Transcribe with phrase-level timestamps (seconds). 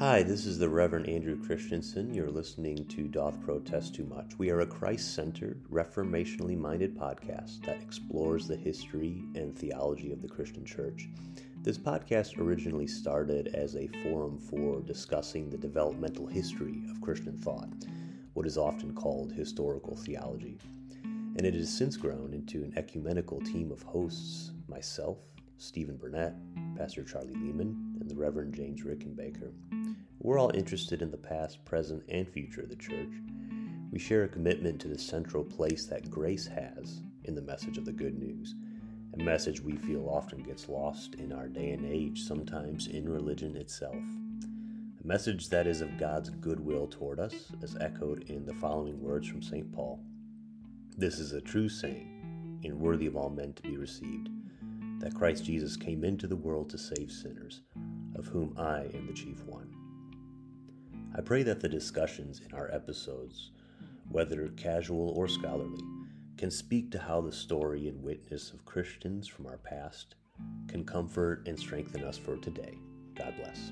[0.00, 2.14] Hi, this is the Reverend Andrew Christensen.
[2.14, 4.32] You're listening to Doth Protest Too Much.
[4.38, 10.22] We are a Christ centered, reformationally minded podcast that explores the history and theology of
[10.22, 11.10] the Christian church.
[11.62, 17.68] This podcast originally started as a forum for discussing the developmental history of Christian thought,
[18.32, 20.56] what is often called historical theology.
[21.04, 25.18] And it has since grown into an ecumenical team of hosts myself,
[25.58, 26.32] Stephen Burnett,
[26.78, 29.52] Pastor Charlie Lehman, and the Reverend James Rickenbaker.
[30.22, 33.08] We're all interested in the past, present, and future of the church.
[33.90, 37.86] We share a commitment to the central place that grace has in the message of
[37.86, 38.54] the good news,
[39.14, 43.56] a message we feel often gets lost in our day and age, sometimes in religion
[43.56, 43.96] itself.
[43.96, 49.26] A message that is of God's goodwill toward us, as echoed in the following words
[49.26, 49.72] from St.
[49.72, 50.00] Paul
[50.98, 54.28] This is a true saying, and worthy of all men to be received,
[54.98, 57.62] that Christ Jesus came into the world to save sinners,
[58.16, 59.69] of whom I am the chief one.
[61.20, 63.50] I pray that the discussions in our episodes,
[64.08, 65.84] whether casual or scholarly,
[66.38, 70.14] can speak to how the story and witness of Christians from our past
[70.66, 72.78] can comfort and strengthen us for today.
[73.14, 73.70] God bless.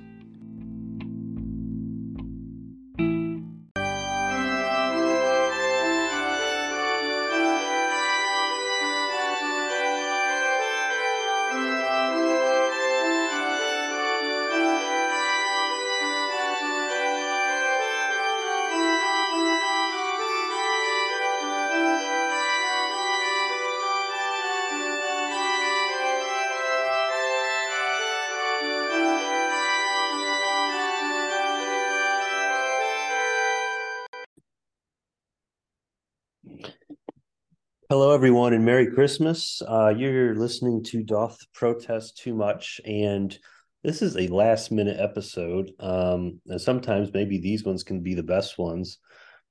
[37.91, 39.63] Hello, everyone, and Merry Christmas.
[39.67, 43.35] Uh, you're listening to Doth Protest Too Much, and
[43.83, 45.73] this is a last minute episode.
[45.81, 48.99] Um, and sometimes maybe these ones can be the best ones.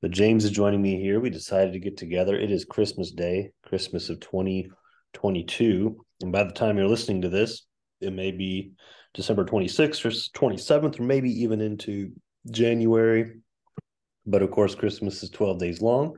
[0.04, 1.20] But James is joining me here.
[1.20, 2.36] We decided to get together.
[2.36, 6.06] It is Christmas Day, Christmas of 2022.
[6.22, 7.66] And by the time you're listening to this,
[8.02, 8.74] it may be
[9.16, 12.12] December 26th or 27th, or maybe even into
[12.52, 13.32] January.
[14.28, 16.18] But of course, Christmas is 12 days long.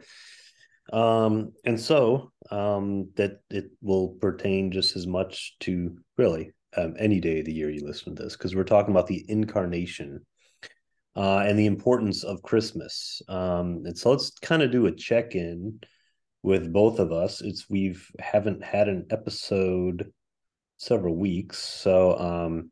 [0.92, 7.20] Um, and so um, that it will pertain just as much to really um, any
[7.20, 10.26] day of the year you listen to this, because we're talking about the incarnation
[11.16, 13.22] uh, and the importance of Christmas.
[13.28, 15.80] Um, and so let's kind of do a check in
[16.42, 17.42] with both of us.
[17.42, 20.12] It's we've haven't had an episode
[20.78, 22.72] several weeks, so um,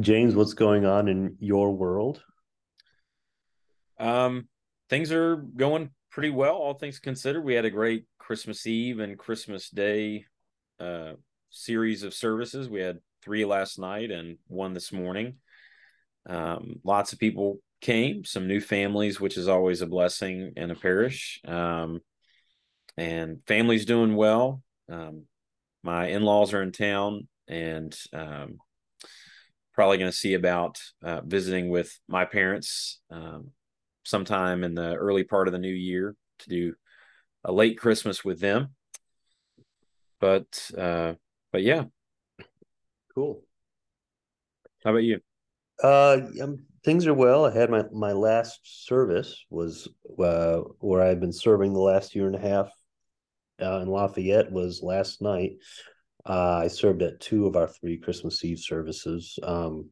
[0.00, 2.22] James, what's going on in your world?
[3.98, 4.48] Um,
[4.90, 7.42] things are going pretty well, all things considered.
[7.42, 10.26] We had a great Christmas Eve and Christmas Day
[10.78, 11.14] uh,
[11.50, 12.68] series of services.
[12.68, 15.38] We had three last night and one this morning.
[16.26, 20.76] Um, lots of people came, some new families, which is always a blessing in a
[20.76, 21.40] parish.
[21.44, 21.98] Um,
[22.96, 24.62] and families doing well.
[24.88, 25.24] Um,
[25.82, 28.58] my in laws are in town and um,
[29.72, 33.50] probably going to see about uh, visiting with my parents um,
[34.04, 36.74] sometime in the early part of the new year to do
[37.44, 38.74] a late Christmas with them.
[40.20, 41.14] But uh,
[41.52, 41.84] but yeah,
[43.14, 43.42] cool.
[44.84, 45.20] How about you?
[45.82, 47.46] Uh, um, things are well.
[47.46, 49.88] I had my my last service was
[50.18, 52.70] uh, where I've been serving the last year and a half
[53.60, 55.52] uh, in Lafayette was last night.
[56.26, 59.38] Uh, I served at two of our three Christmas Eve services.
[59.42, 59.90] Um,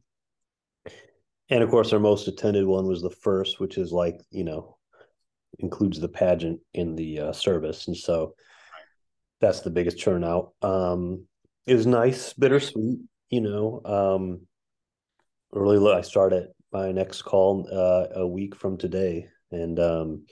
[1.53, 4.75] and of course, our most attended one was the first, which is like you know
[5.59, 8.33] includes the pageant in the uh, service, and so
[9.39, 10.53] that's the biggest turnout.
[10.63, 11.27] Um,
[11.67, 13.01] it was nice, bittersweet.
[13.29, 14.47] You know, um,
[15.51, 20.25] really, I start at my next call uh, a week from today, and um,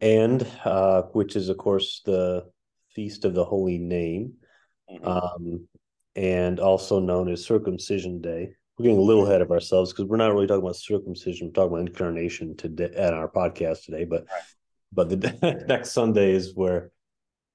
[0.00, 2.50] and uh, which is of course the
[2.96, 4.32] feast of the Holy Name,
[4.90, 5.06] mm-hmm.
[5.06, 5.68] um,
[6.16, 10.16] and also known as Circumcision Day we're getting a little ahead of ourselves because we're
[10.16, 11.46] not really talking about circumcision.
[11.46, 14.04] We're talking about incarnation today at our podcast today.
[14.04, 14.42] But right.
[14.92, 16.90] but the next Sunday is where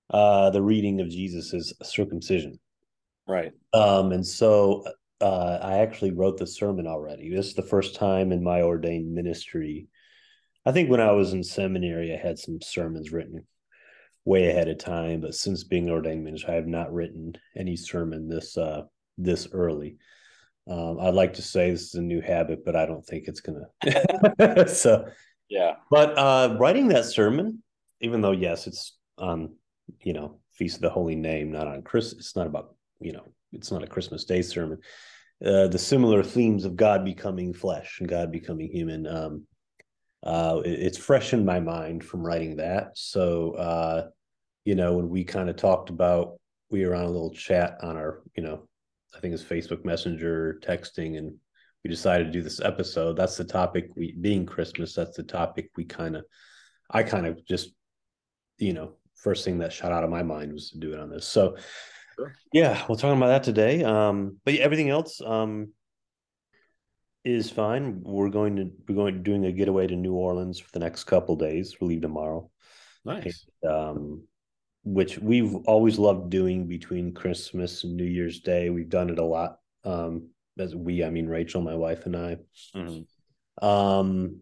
[0.09, 2.59] uh, the reading of Jesus is circumcision.
[3.27, 3.51] Right.
[3.73, 4.83] Um, and so
[5.21, 7.29] uh, I actually wrote the sermon already.
[7.29, 9.87] This is the first time in my ordained ministry.
[10.65, 13.45] I think when I was in seminary, I had some sermons written
[14.25, 18.27] way ahead of time, but since being ordained minister, I have not written any sermon
[18.27, 18.83] this uh,
[19.17, 19.97] this early.
[20.69, 23.41] Um, I'd like to say this is a new habit, but I don't think it's
[23.41, 24.67] gonna.
[24.67, 25.07] so,
[25.49, 25.75] yeah.
[25.89, 27.63] But uh, writing that sermon,
[27.99, 29.55] even though yes, it's on
[30.01, 32.13] you know feast of the Holy Name, not on Chris.
[32.13, 34.79] It's not about you know it's not a Christmas Day sermon.
[35.45, 39.07] uh, the similar themes of God becoming flesh and God becoming human.
[39.07, 39.47] Um,
[40.23, 42.91] uh, it, it's fresh in my mind from writing that.
[42.95, 44.07] So, uh,
[44.65, 47.97] you know, when we kind of talked about, we were on a little chat on
[47.97, 48.67] our, you know,
[49.15, 51.35] I think it's Facebook Messenger texting, and
[51.83, 53.17] we decided to do this episode.
[53.17, 56.25] That's the topic we, being Christmas, that's the topic we kind of,
[56.89, 57.71] I kind of just,
[58.57, 61.09] you know, first thing that shot out of my mind was to do it on
[61.09, 61.27] this.
[61.27, 61.57] So,
[62.15, 62.33] sure.
[62.53, 63.83] yeah, we're talking about that today.
[63.83, 65.73] Um, but everything else, um,
[67.23, 68.01] is fine.
[68.03, 71.35] We're going to we're going doing a getaway to New Orleans for the next couple
[71.35, 71.75] days.
[71.79, 72.49] We leave tomorrow.
[73.05, 73.45] Nice.
[73.61, 74.23] And, um,
[74.83, 78.69] which we've always loved doing between Christmas and New Year's Day.
[78.69, 79.57] We've done it a lot.
[79.83, 80.29] Um,
[80.59, 82.37] as we, I mean Rachel, my wife, and I.
[82.75, 83.65] Mm-hmm.
[83.65, 84.41] Um,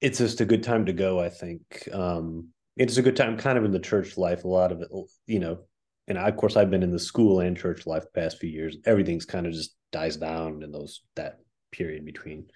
[0.00, 1.20] it's just a good time to go.
[1.20, 4.44] I think um, it's a good time, kind of in the church life.
[4.44, 4.88] A lot of it,
[5.26, 5.60] you know,
[6.08, 8.50] and I, of course, I've been in the school and church life the past few
[8.50, 8.76] years.
[8.84, 11.38] Everything's kind of just dies down in those that
[11.72, 12.46] period between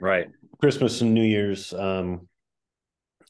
[0.00, 0.28] right
[0.60, 1.72] Christmas and New Year's.
[1.72, 2.28] Um,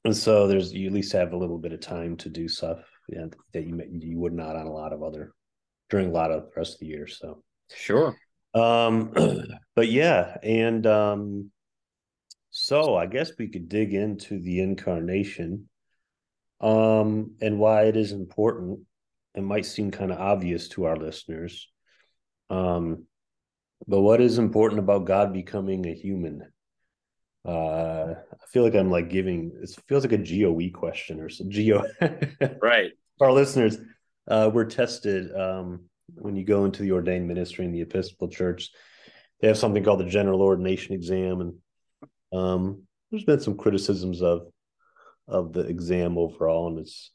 [0.04, 2.78] and so there's you at least have a little bit of time to do stuff
[3.10, 5.32] yeah, that you you would not on a lot of other
[5.88, 7.06] during a lot of the rest of the year.
[7.06, 7.42] So
[7.74, 8.16] sure.
[8.54, 9.12] Um,
[9.76, 11.50] but yeah, and um,
[12.50, 15.68] so I guess we could dig into the incarnation,
[16.60, 18.80] um, and why it is important.
[19.34, 21.68] It might seem kind of obvious to our listeners,
[22.48, 23.06] um,
[23.86, 26.42] but what is important about God becoming a human?
[27.46, 31.48] Uh, I feel like I'm like giving it feels like a GOE question or some
[31.48, 31.84] GO.
[32.62, 32.92] right.
[33.20, 33.78] Our listeners,
[34.28, 35.84] uh, we're tested um,
[36.14, 38.70] when you go into the ordained ministry in the Episcopal Church.
[39.40, 41.54] They have something called the General Ordination Exam, and
[42.32, 44.48] um, there's been some criticisms of
[45.26, 47.12] of the exam overall, and it's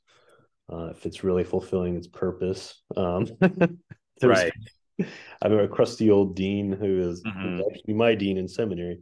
[0.71, 2.81] uh, if it's really fulfilling its purpose.
[2.95, 3.27] Um,
[4.23, 4.51] right.
[4.99, 5.05] I
[5.43, 7.61] remember a crusty old dean who is mm-hmm.
[7.69, 9.01] actually my dean in seminary.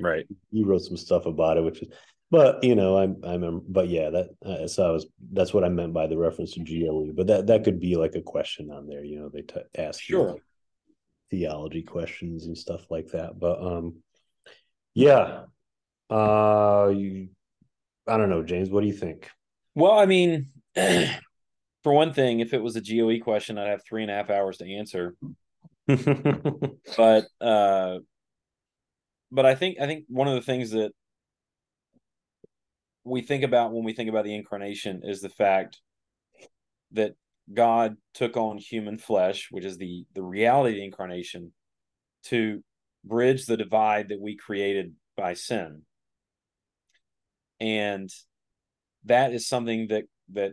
[0.00, 0.26] Right.
[0.50, 1.88] You wrote some stuff about it, which is,
[2.30, 5.68] but you know, I'm, I'm, but yeah, that, uh, so I was, that's what I
[5.68, 7.12] meant by the reference to GOE.
[7.14, 10.00] but that, that could be like a question on there, you know, they t- ask
[10.00, 10.20] sure.
[10.20, 10.42] You, like,
[11.30, 13.38] theology questions and stuff like that.
[13.38, 14.02] But, um,
[14.94, 15.44] yeah,
[16.10, 17.28] uh, you,
[18.06, 19.30] I don't know, James, what do you think?
[19.74, 24.02] Well, I mean, for one thing, if it was a GOE question, I'd have three
[24.02, 25.14] and a half hours to answer.
[25.86, 27.98] but uh,
[29.32, 30.92] but I think I think one of the things that
[33.04, 35.80] we think about when we think about the incarnation is the fact
[36.92, 37.14] that
[37.52, 41.52] God took on human flesh, which is the the reality of the incarnation,
[42.24, 42.62] to
[43.04, 45.82] bridge the divide that we created by sin.
[47.58, 48.10] And
[49.06, 50.52] that is something that that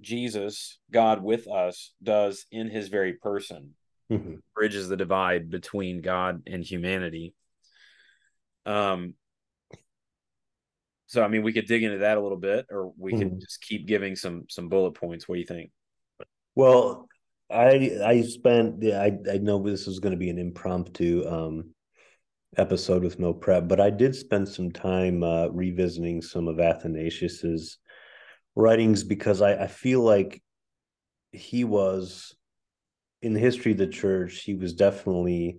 [0.00, 3.74] Jesus, God with us, does in his very person,
[4.10, 4.36] mm-hmm.
[4.54, 7.34] bridges the divide between God and humanity.
[8.66, 9.14] Um,
[11.06, 13.22] so I mean, we could dig into that a little bit, or we mm-hmm.
[13.22, 15.28] could just keep giving some some bullet points.
[15.28, 15.70] What do you think?
[16.54, 17.08] Well,
[17.50, 21.74] I I spent I I know this was going to be an impromptu um
[22.56, 27.78] episode with no prep, but I did spend some time uh, revisiting some of Athanasius's
[28.56, 30.42] writings because I, I feel like
[31.32, 32.34] he was
[33.22, 35.58] in the history of the church, he was definitely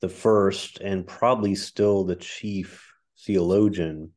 [0.00, 2.92] the first and probably still the chief
[3.24, 4.12] theologian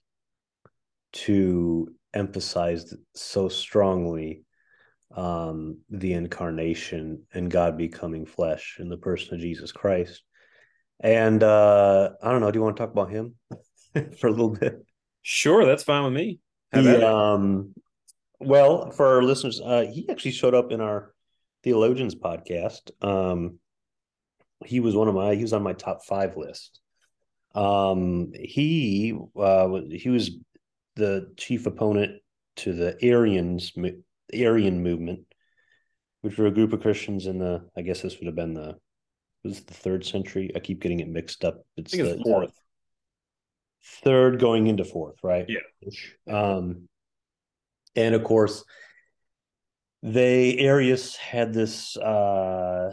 [1.12, 4.44] to emphasize so strongly
[5.16, 10.24] um, the incarnation and God becoming flesh in the person of Jesus Christ.
[11.00, 13.36] And uh, I don't know, do you want to talk about him
[14.20, 14.86] for a little bit?
[15.22, 16.40] Sure, that's fine with me.
[16.74, 17.74] He, um,
[18.40, 21.14] well, for our listeners, uh, he actually showed up in our
[21.64, 22.92] theologians podcast.
[23.02, 23.60] Um,
[24.66, 26.80] he was one of my he was on my top five list.
[27.56, 30.32] Um, he uh, he was
[30.96, 32.22] the chief opponent
[32.58, 33.74] to the Arians
[34.34, 35.22] Arian movement,
[36.22, 38.78] which were a group of Christians in the I guess this would have been the
[39.44, 40.52] was the third century.
[40.56, 41.64] I keep getting it mixed up.
[41.78, 42.54] It's, the, it's fourth.
[44.04, 45.46] Third going into fourth, right?
[45.48, 45.62] Yeah.
[46.28, 46.90] Um,
[47.96, 48.64] and of course
[50.02, 52.92] they arius had this uh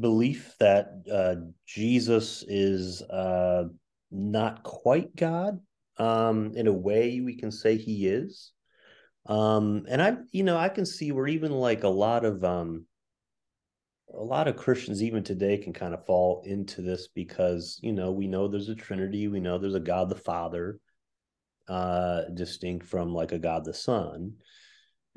[0.00, 1.36] belief that uh
[1.66, 3.64] jesus is uh
[4.10, 5.58] not quite god
[5.98, 8.52] um in a way we can say he is
[9.26, 12.84] um and i you know i can see where even like a lot of um
[14.14, 18.12] a lot of christians even today can kind of fall into this because you know
[18.12, 20.78] we know there's a trinity we know there's a god the father
[21.68, 24.34] uh, distinct from like a God the Son.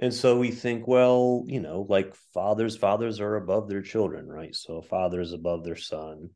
[0.01, 4.55] And so we think, well, you know, like fathers, fathers are above their children, right?
[4.55, 6.29] So a father is above their son.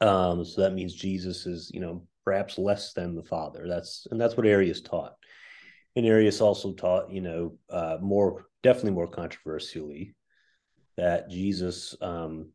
[0.00, 3.66] Um, so that means Jesus is, you know, perhaps less than the father.
[3.68, 5.14] That's and that's what Arius taught.
[5.94, 10.16] And Arius also taught, you know, uh, more definitely more controversially
[10.96, 12.50] that Jesus, um,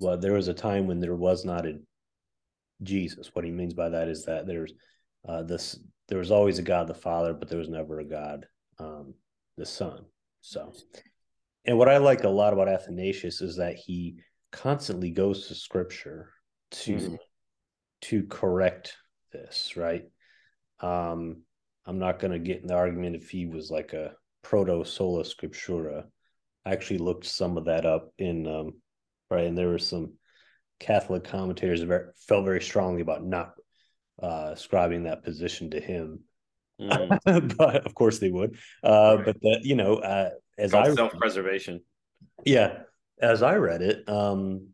[0.00, 1.80] well, there was a time when there was not a
[2.82, 3.30] Jesus.
[3.34, 4.72] What he means by that is that there's
[5.28, 8.46] uh, this there was always a God the Father, but there was never a God
[8.78, 9.14] um,
[9.56, 10.04] the Son.
[10.40, 10.72] So,
[11.64, 14.18] and what I like a lot about Athanasius is that he
[14.52, 16.30] constantly goes to Scripture
[16.70, 17.14] to mm-hmm.
[18.02, 18.96] to correct
[19.32, 19.76] this.
[19.76, 20.04] Right.
[20.80, 21.42] Um,
[21.86, 25.22] I'm not going to get in the argument if he was like a proto sola
[25.24, 26.04] scriptura.
[26.64, 28.72] I actually looked some of that up in um,
[29.30, 30.14] right, and there were some
[30.80, 33.52] Catholic commentators that felt very strongly about not
[34.22, 36.20] uh, ascribing that position to him.
[36.80, 37.56] Mm.
[37.56, 38.56] but of course they would.
[38.82, 39.24] Uh, right.
[39.26, 41.80] But that you know, uh, as I self preservation.
[42.44, 42.78] Yeah,
[43.20, 44.68] as I read it, um,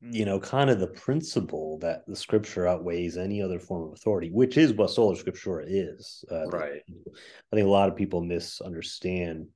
[0.00, 4.30] you know, kind of the principle that the scripture outweighs any other form of authority,
[4.30, 6.24] which is what sola scriptura is.
[6.30, 6.82] Uh, right.
[6.88, 9.46] I think a lot of people misunderstand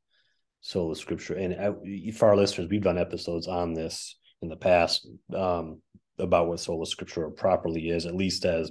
[0.61, 5.09] sola scriptura, and I, for our listeners, we've done episodes on this in the past
[5.35, 5.81] um,
[6.19, 8.71] about what sola scriptura properly is, at least as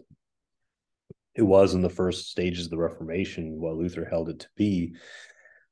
[1.36, 4.96] it was in the first stages of the Reformation, what Luther held it to be,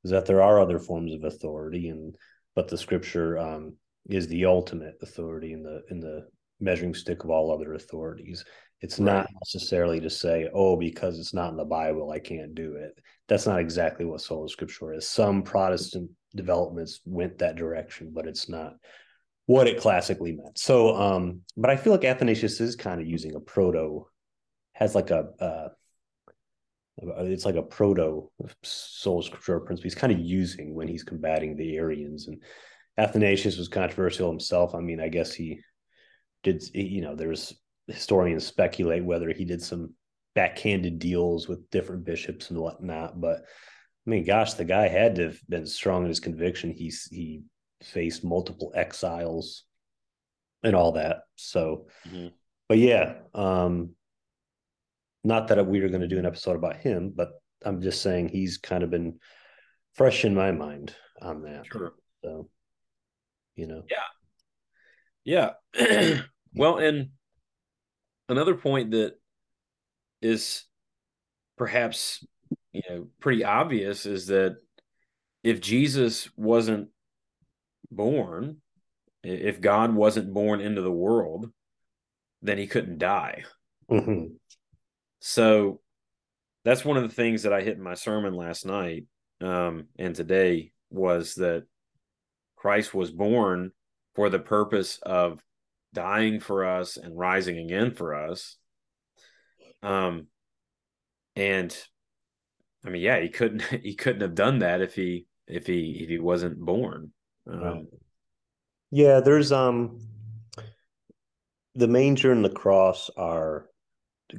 [0.04, 2.14] is that there are other forms of authority, and
[2.54, 3.74] but the Scripture um,
[4.08, 6.26] is the ultimate authority in the in the
[6.60, 8.44] measuring stick of all other authorities.
[8.80, 9.06] It's right.
[9.06, 12.98] not necessarily to say, oh, because it's not in the Bible, I can't do it.
[13.28, 15.08] That's not exactly what sola scriptura is.
[15.08, 18.74] Some Protestant developments went that direction, but it's not
[19.46, 20.58] what it classically meant.
[20.58, 24.06] So, um, but I feel like Athanasius is kind of using a proto
[24.74, 25.68] has like a uh,
[26.98, 28.30] it's like a proto
[28.62, 32.28] sola scriptura principle he's kind of using when he's combating the Arians.
[32.28, 32.42] And
[32.96, 34.74] Athanasius was controversial himself.
[34.74, 35.60] I mean, I guess he
[36.42, 36.62] did.
[36.72, 37.54] You know, there's
[37.88, 39.94] historians speculate whether he did some
[40.34, 43.20] backhanded deals with different bishops and whatnot.
[43.20, 43.38] But
[44.06, 46.70] I mean, gosh, the guy had to have been strong in his conviction.
[46.70, 47.42] He's he
[47.82, 49.64] faced multiple exiles
[50.62, 51.22] and all that.
[51.36, 52.28] So, mm-hmm.
[52.68, 53.90] but yeah, um,
[55.24, 57.30] not that we were going to do an episode about him, but
[57.64, 59.18] I'm just saying he's kind of been
[59.94, 61.66] fresh in my mind on that.
[61.66, 61.94] Sure.
[62.22, 62.48] So,
[63.56, 63.82] you know.
[65.24, 65.54] Yeah.
[65.74, 66.20] Yeah.
[66.54, 67.08] well, and
[68.28, 69.14] another point that
[70.20, 70.64] is
[71.56, 72.24] perhaps,
[72.72, 74.56] you know, pretty obvious is that
[75.42, 76.88] if Jesus wasn't
[77.90, 78.58] born,
[79.22, 81.50] if God wasn't born into the world,
[82.42, 83.44] then he couldn't die.
[83.90, 84.34] Mm-hmm.
[85.26, 85.80] So
[86.66, 89.06] that's one of the things that I hit in my sermon last night
[89.40, 91.64] um, and today was that
[92.56, 93.72] Christ was born
[94.14, 95.40] for the purpose of
[95.94, 98.58] dying for us and rising again for us.
[99.82, 100.26] Um,
[101.34, 101.74] and
[102.84, 106.10] I mean, yeah, he couldn't he couldn't have done that if he if he if
[106.10, 107.12] he wasn't born.
[107.50, 107.88] Um,
[108.90, 110.00] yeah, there's um
[111.74, 113.70] the manger and the cross are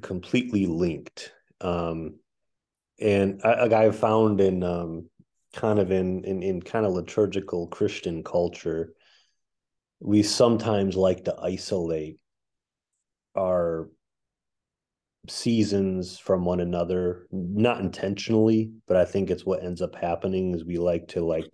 [0.01, 1.31] completely linked.
[1.61, 2.19] Um,
[2.99, 5.09] and I, I found in um,
[5.53, 8.93] kind of in, in in kind of liturgical Christian culture,
[9.99, 12.19] we sometimes like to isolate
[13.35, 13.89] our
[15.27, 20.63] seasons from one another not intentionally but i think it's what ends up happening is
[20.63, 21.51] we like to like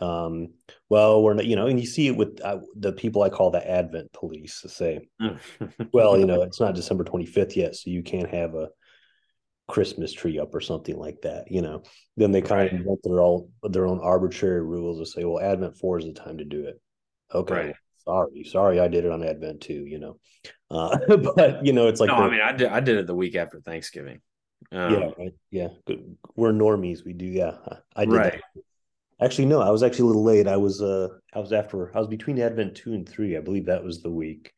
[0.00, 0.48] um
[0.88, 3.50] well we're not you know and you see it with uh, the people i call
[3.50, 5.06] the advent police to say
[5.92, 8.68] well you know it's not december 25th yet so you can't have a
[9.68, 11.82] christmas tree up or something like that you know
[12.16, 12.72] then they kind right.
[12.72, 16.12] of invent their own their own arbitrary rules to say well advent 4 is the
[16.12, 16.80] time to do it
[17.32, 17.74] okay right.
[18.04, 20.18] sorry sorry i did it on advent 2 you know
[20.70, 20.98] uh
[21.36, 23.36] but you know it's like no, i mean i did i did it the week
[23.36, 24.20] after thanksgiving
[24.72, 25.32] um, yeah right.
[25.50, 25.68] yeah
[26.34, 27.56] we're normies we do yeah
[27.94, 28.32] i did right.
[28.32, 28.62] that
[29.20, 30.48] Actually, no, I was actually a little late.
[30.48, 33.36] I was uh I was after I was between Advent two and three.
[33.36, 34.52] I believe that was the week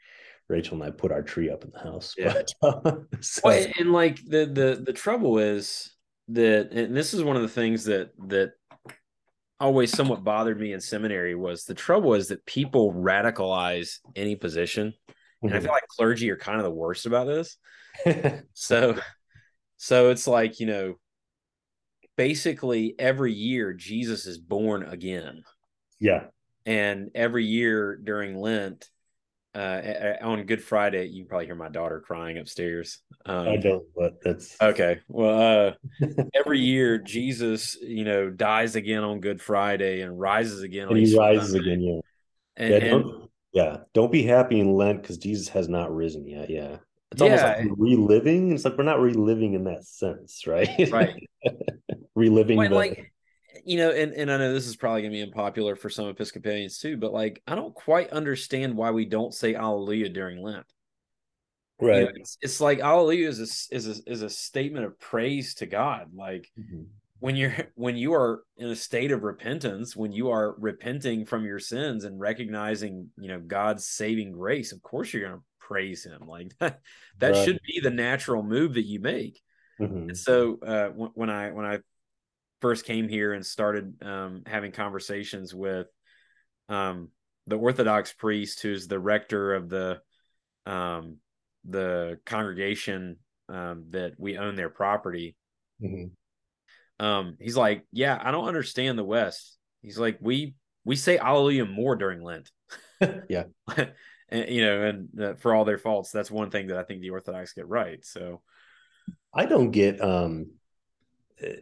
[0.49, 2.15] Rachel and I put our tree up in the house.
[2.17, 2.33] Yeah.
[2.33, 3.41] But, uh, so.
[3.45, 5.93] well, and like the the the trouble is
[6.29, 8.53] that and this is one of the things that that
[9.59, 14.93] always somewhat bothered me in seminary was the trouble is that people radicalize any position.
[15.43, 15.57] And mm-hmm.
[15.57, 17.57] I feel like clergy are kind of the worst about this.
[18.53, 18.97] so
[19.77, 20.95] so it's like, you know,
[22.17, 25.45] basically every year Jesus is born again.
[26.01, 26.25] Yeah.
[26.65, 28.89] And every year during Lent,
[29.57, 32.99] uh, on Good Friday, you can probably hear my daughter crying upstairs.
[33.25, 35.01] Um, I don't, but that's okay.
[35.09, 40.89] Well, uh, every year Jesus, you know, dies again on Good Friday and rises again.
[40.89, 41.73] And he rises Sunday.
[41.73, 42.01] again, yeah.
[42.59, 46.27] And, yeah, don't, and, yeah, don't be happy in Lent because Jesus has not risen
[46.27, 46.51] yet.
[46.51, 46.77] Yeah,
[47.11, 47.57] it's almost yeah.
[47.59, 48.53] like reliving.
[48.53, 50.69] It's like we're not reliving in that sense, right?
[50.91, 51.15] Right.
[52.17, 53.13] reliving, well, like
[53.65, 56.79] you know, and, and I know this is probably gonna be unpopular for some Episcopalians
[56.79, 60.67] too, but like I don't quite understand why we don't say Alleluia during Lent.
[61.81, 61.99] Right.
[61.99, 65.55] You know, it's, it's like Alleluia is a, is a, is a statement of praise
[65.57, 66.11] to God.
[66.15, 66.85] Like mm-hmm.
[67.19, 71.45] when you're when you are in a state of repentance, when you are repenting from
[71.45, 76.23] your sins and recognizing, you know, God's saving grace, of course you're gonna praise Him.
[76.27, 76.81] Like that
[77.19, 77.45] that right.
[77.45, 79.41] should be the natural move that you make.
[79.81, 80.09] Mm-hmm.
[80.09, 81.81] And so uh, when I when I
[82.61, 85.87] first came here and started um, having conversations with
[86.69, 87.09] um,
[87.47, 90.01] the Orthodox priest, who's the rector of the
[90.65, 91.19] um,
[91.65, 95.37] the congregation um, that we own their property.
[95.83, 97.05] Mm-hmm.
[97.05, 101.67] Um, he's like, "Yeah, I don't understand the West." He's like, "We we say Alleluia
[101.67, 102.51] more during Lent."
[103.29, 103.45] yeah,
[104.29, 107.01] and you know, and uh, for all their faults, that's one thing that I think
[107.01, 108.05] the Orthodox get right.
[108.05, 108.43] So,
[109.33, 110.53] I don't get um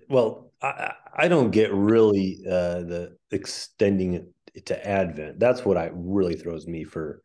[0.09, 4.15] well, I, I don't get really uh, the extending
[4.55, 5.39] it to Advent.
[5.41, 7.23] That's what I really throws me for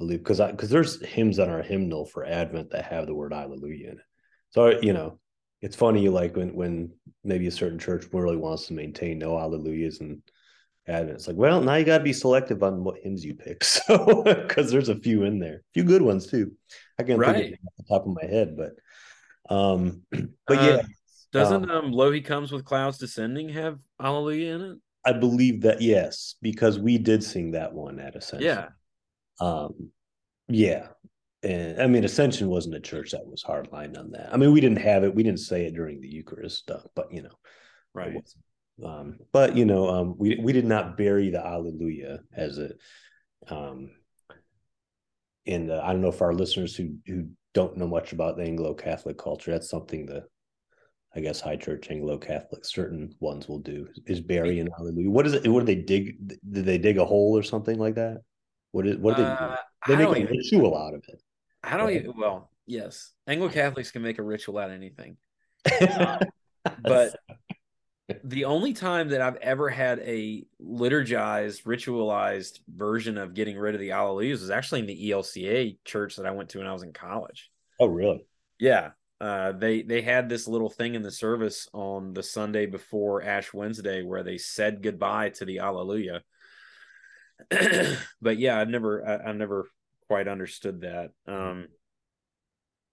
[0.00, 3.14] a loop because I because there's hymns on our hymnal for Advent that have the
[3.14, 4.04] word Hallelujah in it.
[4.50, 5.18] So you know,
[5.60, 6.92] it's funny like when when
[7.24, 10.22] maybe a certain church really wants to maintain no Hallelujahs and
[10.86, 11.16] Advent.
[11.16, 13.62] It's like, well, now you got to be selective on what hymns you pick.
[13.64, 16.52] So because there's a few in there, a few good ones too.
[16.98, 17.36] I can't right.
[17.36, 18.72] think of off the top of my head, but
[19.54, 20.02] um,
[20.46, 20.82] but uh, yeah,
[21.32, 24.78] doesn't um, um Lo He Comes with Clouds Descending have Alleluia in it?
[25.04, 28.46] I believe that yes, because we did sing that one at Ascension.
[28.46, 28.68] Yeah.
[29.40, 29.90] Um
[30.48, 30.88] yeah.
[31.42, 34.32] And I mean Ascension wasn't a church that was hardline on that.
[34.32, 37.12] I mean, we didn't have it, we didn't say it during the Eucharist stuff, but
[37.12, 37.38] you know,
[37.94, 38.16] right.
[38.84, 42.70] Um, but you know, um, we we did not bury the Alleluia as a
[43.48, 43.90] um
[45.48, 48.44] and uh, I don't know if our listeners who who don't know much about the
[48.44, 50.26] Anglo Catholic culture, that's something the
[51.18, 55.10] I guess high church Anglo Catholic, certain ones will do is bury in Hallelujah.
[55.10, 55.48] What is it?
[55.48, 56.16] What do they dig?
[56.28, 58.22] Did they dig a hole or something like that?
[58.70, 59.56] What is what do they uh,
[59.88, 61.20] They make a ritual out of it.
[61.64, 61.96] I don't right?
[61.96, 62.16] even.
[62.16, 65.16] Well, yes, Anglo Catholics can make a ritual out of anything.
[66.82, 67.16] but
[68.22, 73.80] the only time that I've ever had a liturgized, ritualized version of getting rid of
[73.80, 76.84] the Alleluias was actually in the ELCA church that I went to when I was
[76.84, 77.50] in college.
[77.80, 78.24] Oh, really?
[78.60, 83.22] Yeah uh, they they had this little thing in the service on the Sunday before
[83.22, 86.22] Ash Wednesday where they said goodbye to the Alleluia.
[88.20, 89.68] but yeah, I've never I, I, never
[90.06, 91.10] quite understood that.
[91.26, 91.66] Um,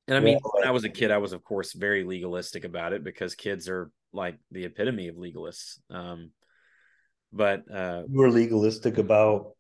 [0.08, 2.64] and I mean, well, when I was a kid, I was of course very legalistic
[2.64, 5.80] about it because kids are like the epitome of legalists.
[5.92, 6.32] Um,
[7.32, 9.52] but uh, you were legalistic about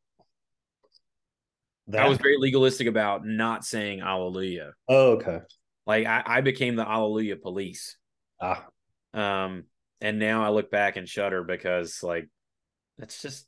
[1.88, 2.04] that.
[2.04, 4.72] I was very legalistic about not saying Alleluia.
[4.88, 5.40] Oh, okay.
[5.86, 7.98] Like I, I became the Alleluia police.
[8.42, 8.66] Ah.
[9.14, 9.66] Um,
[10.02, 12.28] and now I look back and shudder because like
[12.98, 13.48] that's just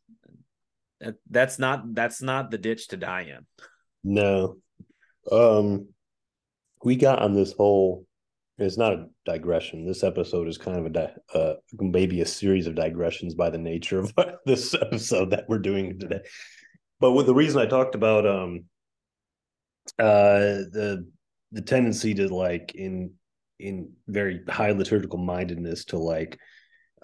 [0.99, 3.45] that, that's not that's not the ditch to die in.
[4.03, 4.57] No.
[5.31, 5.89] Um
[6.83, 8.05] we got on this whole
[8.57, 9.85] it's not a digression.
[9.85, 13.59] This episode is kind of a di- uh, maybe a series of digressions by the
[13.59, 14.11] nature of
[14.47, 16.21] this episode that we're doing today.
[16.99, 18.65] But with the reason I talked about um
[19.99, 21.07] uh the
[21.51, 23.11] the tendency to like in
[23.59, 26.37] in very high liturgical mindedness to like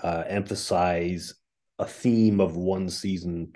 [0.01, 1.33] uh, emphasize
[1.79, 3.51] a theme of one season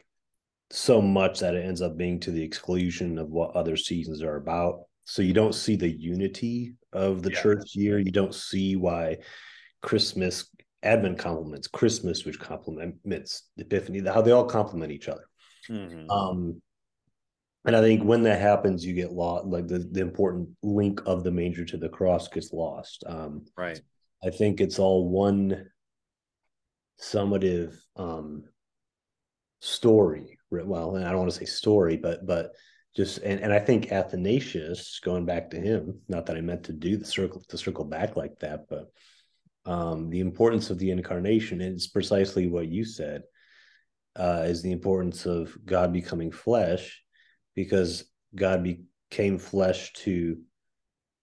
[0.69, 4.35] so much that it ends up being to the exclusion of what other seasons are
[4.35, 4.81] about.
[5.05, 7.41] So you don't see the unity of the yeah.
[7.41, 7.99] church year.
[7.99, 9.17] You don't see why
[9.81, 10.49] Christmas,
[10.83, 15.23] Advent complements Christmas, which complements Epiphany, how they all complement each other.
[15.69, 16.09] Mm-hmm.
[16.09, 16.61] Um,
[17.67, 19.45] and I think when that happens, you get lost.
[19.45, 23.03] Like the, the important link of the manger to the cross gets lost.
[23.05, 23.79] Um, right.
[24.23, 25.67] I think it's all one
[26.99, 28.45] summative um,
[29.59, 30.39] story.
[30.49, 32.53] Well, and I don't want to say story, but but
[32.95, 36.73] just and, and I think Athanasius, going back to him, not that I meant to
[36.73, 38.87] do the circle to circle back like that, but
[39.65, 43.23] um, the importance of the incarnation is precisely what you said.
[44.15, 47.03] Uh, is the importance of God becoming flesh
[47.57, 50.37] because God became flesh to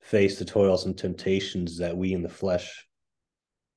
[0.01, 2.87] face the toils and temptations that we in the flesh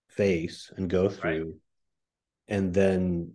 [0.09, 2.55] face and go through right.
[2.55, 3.31] and then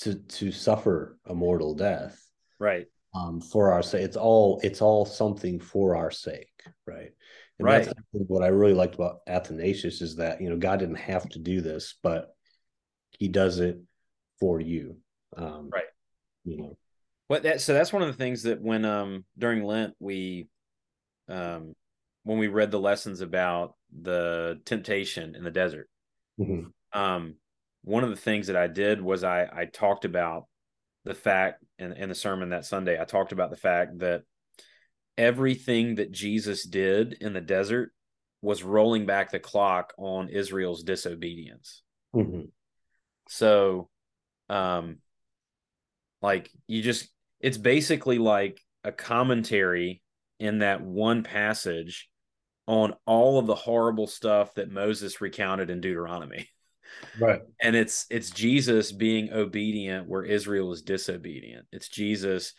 [0.00, 2.20] to to suffer a mortal death
[2.58, 4.02] right um, for our sake.
[4.02, 7.12] It's all it's all something for our sake, right?
[7.60, 7.84] And right.
[7.84, 11.38] that's what I really liked about Athanasius is that you know God didn't have to
[11.38, 12.34] do this, but
[13.16, 13.78] He does it
[14.40, 14.96] for you,
[15.36, 15.84] um, right?
[16.44, 16.78] You know,
[17.34, 20.48] what that so that's one of the things that when um during Lent we
[21.28, 21.74] um
[22.22, 25.88] when we read the lessons about the temptation in the desert,
[26.40, 26.68] mm-hmm.
[26.98, 27.34] um
[27.82, 30.44] one of the things that I did was I I talked about
[31.04, 34.22] the fact in, in the sermon that Sunday, I talked about the fact that
[35.18, 37.92] everything that Jesus did in the desert
[38.42, 41.82] was rolling back the clock on Israel's disobedience.
[42.14, 42.46] Mm-hmm.
[43.28, 43.88] So,
[44.48, 44.98] um,
[46.20, 47.08] like you just,
[47.44, 50.00] it's basically like a commentary
[50.40, 52.08] in that one passage
[52.66, 56.48] on all of the horrible stuff that Moses recounted in Deuteronomy.
[57.18, 57.40] Right.
[57.60, 61.66] And it's it's Jesus being obedient where Israel is disobedient.
[61.72, 62.52] It's Jesus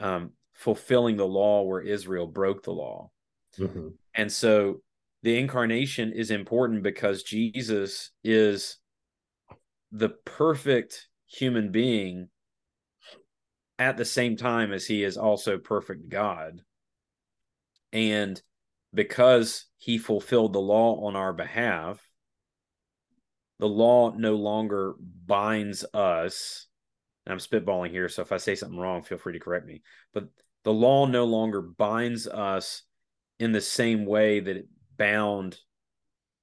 [0.00, 3.10] um, fulfilling the law where Israel broke the law.
[3.58, 3.88] Mm-hmm.
[4.14, 4.82] And so
[5.22, 8.76] the incarnation is important because Jesus is
[9.92, 12.28] the perfect human being
[13.80, 16.60] at the same time as he is also perfect God.
[17.92, 18.40] And
[18.92, 21.98] because he fulfilled the law on our behalf,
[23.58, 24.94] the law no longer
[25.26, 26.66] binds us.
[27.26, 29.82] I'm spitballing here, so if I say something wrong, feel free to correct me.
[30.12, 30.28] But
[30.64, 32.82] the law no longer binds us
[33.38, 35.58] in the same way that it bound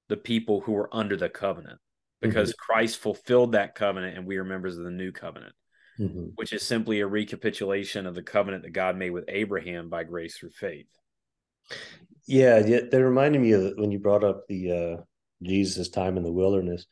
[0.08, 1.78] the people who were under the covenant
[2.20, 2.72] because mm-hmm.
[2.72, 5.54] Christ fulfilled that covenant and we are members of the new covenant,
[5.98, 6.26] mm-hmm.
[6.34, 10.36] which is simply a recapitulation of the covenant that God made with Abraham by grace
[10.36, 10.86] through faith.
[12.26, 15.02] Yeah, yeah that reminded me of when you brought up the uh,
[15.42, 16.86] Jesus' time in the wilderness.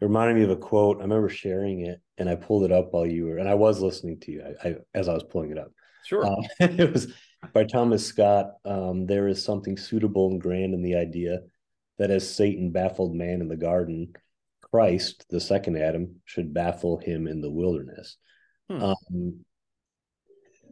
[0.00, 0.98] It reminded me of a quote.
[0.98, 3.80] I remember sharing it, and I pulled it up while you were, and I was
[3.80, 5.70] listening to you I, I, as I was pulling it up.
[6.04, 6.26] Sure.
[6.26, 7.12] Uh, it was
[7.52, 8.54] by Thomas Scott.
[8.64, 11.40] Um, there is something suitable and grand in the idea
[11.98, 14.12] that as Satan baffled man in the garden,
[14.60, 18.16] Christ, the second Adam, should baffle him in the wilderness.
[18.72, 18.82] Hmm.
[18.82, 19.44] Um,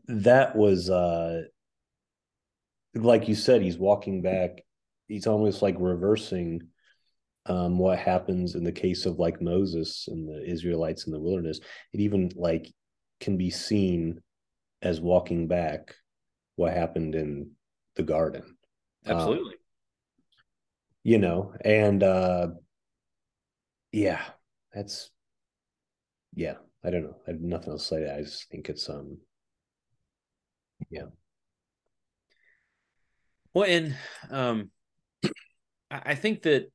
[0.09, 1.43] that was, uh,
[2.95, 4.63] like you said, he's walking back.
[5.07, 6.63] He's almost like reversing
[7.47, 11.61] um, what happens in the case of like Moses and the Israelites in the wilderness.
[11.93, 12.73] It even like
[13.21, 14.21] can be seen
[14.83, 15.95] as walking back
[16.57, 17.53] what happened in
[17.97, 18.57] the garden.
[19.07, 19.55] Absolutely.
[19.55, 19.59] Um,
[21.03, 22.49] you know, and uh
[23.93, 24.23] yeah,
[24.73, 25.11] that's
[26.35, 27.17] yeah, I don't know.
[27.27, 28.11] I have nothing else to say.
[28.11, 29.19] I just think it's um
[30.89, 31.07] yeah.
[33.53, 33.97] Well, and
[34.31, 34.71] um
[35.91, 36.71] I think that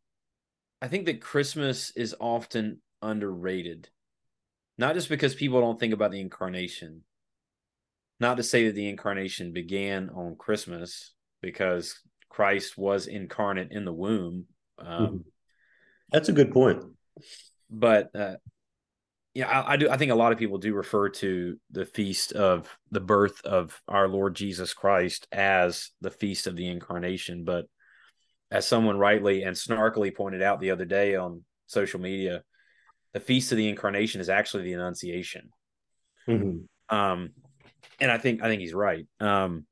[0.82, 3.90] I think that Christmas is often underrated.
[4.78, 7.04] Not just because people don't think about the incarnation.
[8.20, 13.94] Not to say that the incarnation began on Christmas because Christ was incarnate in the
[13.94, 14.46] womb.
[14.78, 15.18] Um, mm-hmm.
[16.12, 16.84] That's a good point.
[17.70, 18.36] But uh,
[19.36, 19.90] yeah, I, I, do.
[19.90, 23.80] I think a lot of people do refer to the feast of the birth of
[23.86, 27.44] our Lord Jesus Christ as the feast of the incarnation.
[27.44, 27.66] But
[28.50, 32.44] as someone rightly and snarkily pointed out the other day on social media,
[33.14, 35.50] the feast of the incarnation is actually the Annunciation.
[36.30, 36.96] Mm-hmm.
[36.96, 37.32] Um,
[38.00, 39.06] and I think I think he's right.
[39.20, 39.66] Um,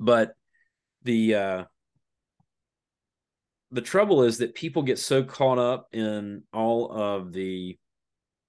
[0.00, 0.32] but
[1.02, 1.64] the uh,
[3.70, 7.76] the trouble is that people get so caught up in all of the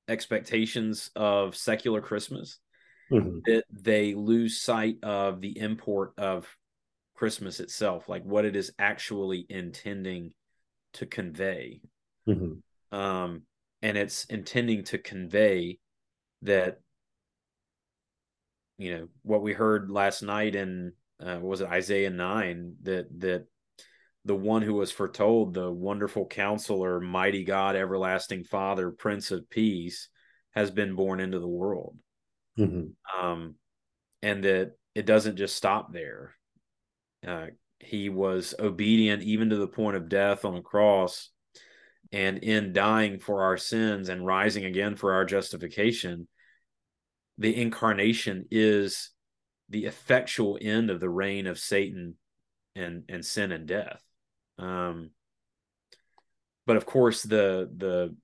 [0.07, 2.59] expectations of secular Christmas
[3.11, 3.39] mm-hmm.
[3.45, 6.47] that they lose sight of the import of
[7.15, 10.33] Christmas itself, like what it is actually intending
[10.93, 11.81] to convey.
[12.27, 12.97] Mm-hmm.
[12.97, 13.43] Um,
[13.81, 15.79] and it's intending to convey
[16.41, 16.79] that,
[18.77, 23.45] you know, what we heard last night in, uh, was it Isaiah 9 that, that
[24.25, 30.07] the one who was foretold, the wonderful counselor, mighty God, everlasting Father, Prince of Peace,
[30.51, 31.97] has been born into the world.
[32.57, 33.19] Mm-hmm.
[33.19, 33.55] Um,
[34.21, 36.35] and that it doesn't just stop there.
[37.27, 37.47] Uh,
[37.79, 41.29] he was obedient even to the point of death on a cross.
[42.11, 46.27] And in dying for our sins and rising again for our justification,
[47.37, 49.09] the incarnation is
[49.69, 52.15] the effectual end of the reign of Satan
[52.75, 54.01] and, and sin and death.
[54.57, 55.11] Um,
[56.65, 58.15] but of course, the the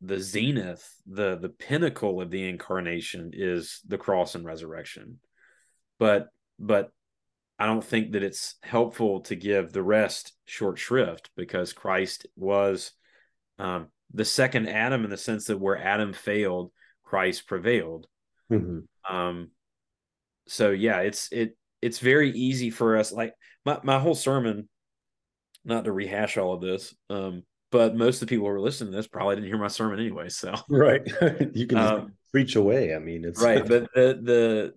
[0.00, 5.18] the zenith, the the pinnacle of the incarnation is the cross and resurrection.
[5.98, 6.90] But but
[7.58, 12.92] I don't think that it's helpful to give the rest short shrift because Christ was
[13.58, 16.70] um, the second Adam in the sense that where Adam failed,
[17.02, 18.06] Christ prevailed.
[18.50, 19.14] Mm-hmm.
[19.14, 19.50] Um,
[20.46, 23.12] so yeah, it's it it's very easy for us.
[23.12, 24.68] Like my my whole sermon,
[25.64, 28.92] not to rehash all of this, um, but most of the people who are listening
[28.92, 30.28] to this probably didn't hear my sermon anyway.
[30.28, 31.02] So right,
[31.54, 32.94] you can um, preach away.
[32.94, 34.74] I mean, it's right, but the the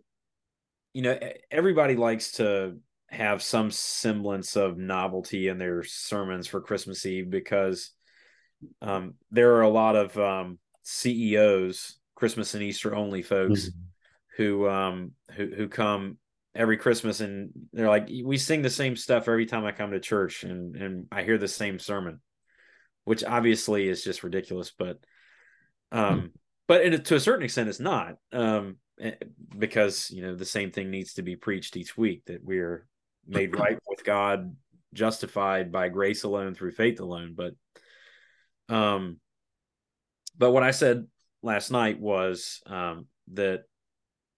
[0.94, 1.18] you know
[1.50, 2.78] everybody likes to
[3.10, 7.92] have some semblance of novelty in their sermons for Christmas Eve because
[8.82, 13.80] um, there are a lot of um, CEOs, Christmas and Easter only folks, mm-hmm.
[14.38, 16.18] who um, who who come
[16.54, 20.00] every Christmas and they're like, we sing the same stuff every time I come to
[20.00, 22.20] church and and I hear the same sermon,
[23.06, 25.00] which obviously is just ridiculous, but
[25.92, 26.26] um, mm-hmm.
[26.68, 29.16] but in, to a certain extent, it's not um eh,
[29.58, 32.88] because you know the same thing needs to be preached each week that we're
[33.28, 34.56] made right with God,
[34.94, 37.36] justified by grace alone through faith alone.
[37.36, 37.54] But
[38.74, 39.20] um,
[40.38, 41.08] but what I said
[41.42, 43.64] last night was um, that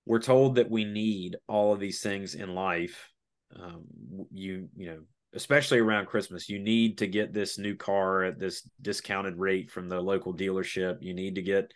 [0.05, 3.09] we're told that we need all of these things in life.
[3.55, 3.83] Um,
[4.31, 4.99] you you know,
[5.33, 9.89] especially around Christmas, you need to get this new car at this discounted rate from
[9.89, 10.97] the local dealership.
[11.01, 11.73] You need to get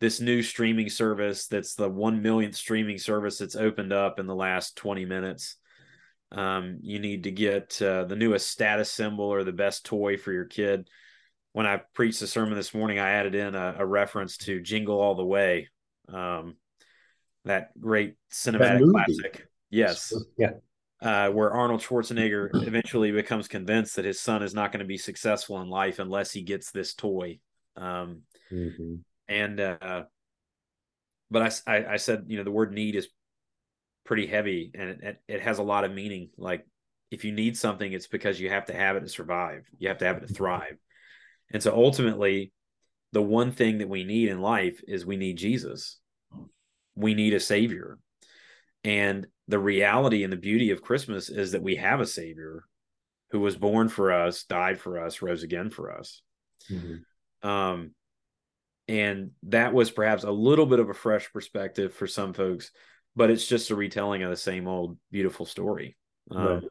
[0.00, 4.34] this new streaming service that's the one millionth streaming service that's opened up in the
[4.34, 5.56] last 20 minutes.
[6.32, 10.32] Um, you need to get uh, the newest status symbol or the best toy for
[10.32, 10.88] your kid.
[11.52, 14.98] When I preached the sermon this morning, I added in a, a reference to Jingle
[14.98, 15.68] All the Way,
[16.08, 16.56] um,
[17.44, 19.48] that great cinematic that classic.
[19.70, 20.12] Yes.
[20.36, 20.52] Yeah.
[21.00, 24.98] Uh, where Arnold Schwarzenegger eventually becomes convinced that his son is not going to be
[24.98, 27.40] successful in life unless he gets this toy.
[27.76, 28.20] Um,
[28.52, 28.96] mm-hmm.
[29.26, 30.04] And, uh,
[31.30, 33.08] but I, I, I said, you know, the word need is
[34.04, 36.30] pretty heavy and it, it has a lot of meaning.
[36.36, 36.66] Like
[37.10, 39.64] if you need something, it's because you have to have it to survive.
[39.78, 40.76] You have to have it to thrive.
[41.50, 42.52] And so ultimately,
[43.12, 45.98] the one thing that we need in life is we need Jesus.
[46.94, 47.98] We need a savior.
[48.84, 52.64] And the reality and the beauty of Christmas is that we have a savior
[53.30, 56.22] who was born for us, died for us, rose again for us.
[56.70, 57.48] Mm-hmm.
[57.48, 57.92] Um,
[58.88, 62.70] and that was perhaps a little bit of a fresh perspective for some folks
[63.14, 65.96] but it's just a retelling of the same old beautiful story.
[66.30, 66.62] Um, right.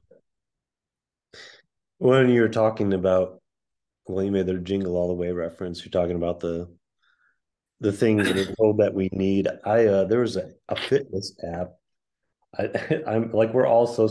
[2.00, 3.40] When you were talking about,
[4.08, 5.84] well, you made the jingle all the way reference.
[5.84, 6.68] You're talking about the
[7.82, 9.48] the things that are told that we need.
[9.66, 11.72] I uh, there was a, a fitness app.
[12.58, 12.70] I,
[13.08, 14.08] I'm like we're all so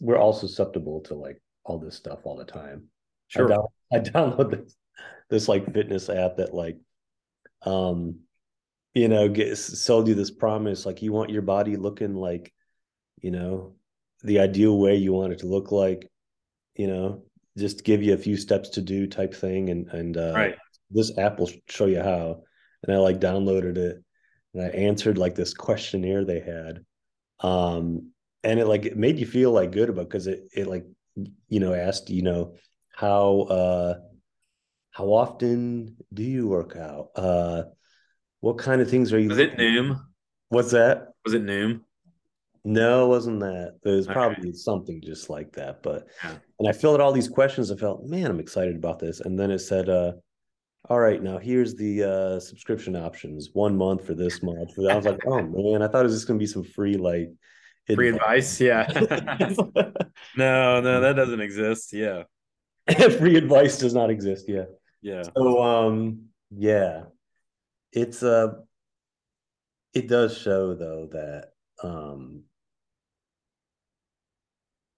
[0.00, 2.84] we're all susceptible to like all this stuff all the time.
[3.28, 3.46] Sure.
[3.46, 4.76] I, down, I download this
[5.28, 6.78] this like fitness app that like
[7.62, 8.20] um
[8.94, 12.54] you know, get sold you this promise like you want your body looking like,
[13.20, 13.74] you know,
[14.22, 16.10] the ideal way you want it to look like,
[16.74, 17.22] you know,
[17.58, 19.68] just give you a few steps to do type thing.
[19.68, 20.56] And and uh, right.
[20.90, 22.42] this app will show you how.
[22.82, 24.02] And I like downloaded it
[24.54, 26.84] and I answered like this questionnaire they had.
[27.40, 28.12] Um,
[28.42, 30.86] and it like it made you feel like good about because it it like
[31.48, 32.54] you know asked you know
[32.94, 33.94] how uh
[34.92, 37.64] how often do you work out uh
[38.40, 39.28] what kind of things are you?
[39.28, 40.00] Was it Noom?
[40.50, 41.08] What's that?
[41.24, 41.80] Was it Noom?
[42.64, 43.74] No, it wasn't that.
[43.84, 44.56] It was probably okay.
[44.56, 45.82] something just like that.
[45.82, 46.34] But yeah.
[46.58, 47.70] and I filled out all these questions.
[47.70, 49.20] I felt, man, I'm excited about this.
[49.20, 50.12] And then it said, uh,
[50.88, 53.50] all right, now here's the uh, subscription options.
[53.52, 54.72] One month for this month.
[54.78, 57.32] I was like, oh man, I thought it was just gonna be some free like
[57.94, 58.60] free advice.
[58.60, 58.86] Yeah.
[60.36, 61.92] no, no, that doesn't exist.
[61.92, 62.24] Yeah.
[63.18, 64.46] free advice does not exist.
[64.48, 64.64] Yeah.
[65.02, 65.22] Yeah.
[65.36, 67.04] So um yeah
[67.92, 68.52] it's a uh,
[69.94, 72.42] it does show though that um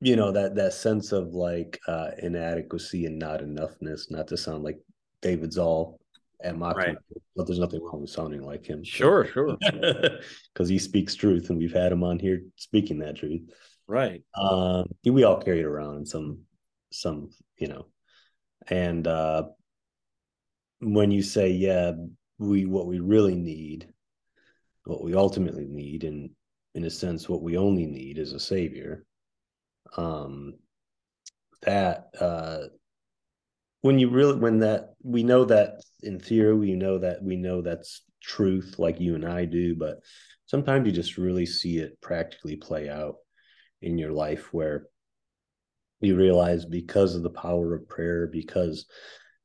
[0.01, 4.63] you know that that sense of like uh inadequacy and not enoughness not to sound
[4.63, 4.79] like
[5.23, 6.01] David Zahl
[6.43, 6.97] at my right.
[7.35, 9.57] but there's nothing wrong with sounding like him sure sure
[10.53, 13.43] because he speaks truth and we've had him on here speaking that truth
[13.89, 16.39] right um we all carry it around in some
[16.93, 17.87] some you know
[18.69, 19.43] and uh
[20.81, 21.91] when you say yeah
[22.39, 23.89] we what we really need,
[24.85, 26.31] what we ultimately need, and
[26.75, 29.05] in a sense, what we only need is a savior.
[29.97, 30.55] Um,
[31.63, 32.69] that uh,
[33.81, 37.63] when you really when that we know that in theory, we know that we know
[37.63, 39.99] that's truth, like you and I do, but
[40.47, 43.17] sometimes you just really see it practically play out
[43.81, 44.87] in your life where
[46.01, 48.87] you realize because of the power of prayer, because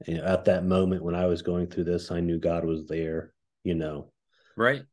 [0.08, 2.88] you know, at that moment when I was going through this, I knew God was
[2.88, 4.12] there, you know.
[4.58, 4.84] Right.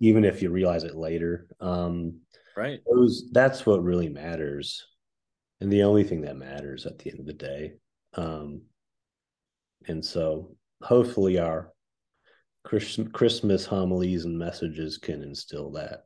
[0.00, 1.48] Even if you realize it later.
[1.60, 2.20] Um
[2.56, 2.80] right.
[2.90, 4.86] Those that's what really matters.
[5.60, 7.74] And the only thing that matters at the end of the day.
[8.14, 8.62] Um
[9.88, 11.72] and so hopefully our
[12.64, 16.04] Christmas homilies and messages can instill that.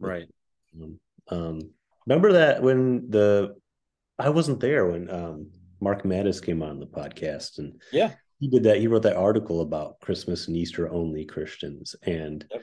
[0.00, 0.28] Right.
[1.28, 1.70] Um,
[2.06, 3.56] remember that when the
[4.18, 8.64] I wasn't there when um, Mark Mattes came on the podcast, and yeah, he did
[8.64, 8.78] that.
[8.78, 12.62] He wrote that article about Christmas and Easter only Christians, and yep.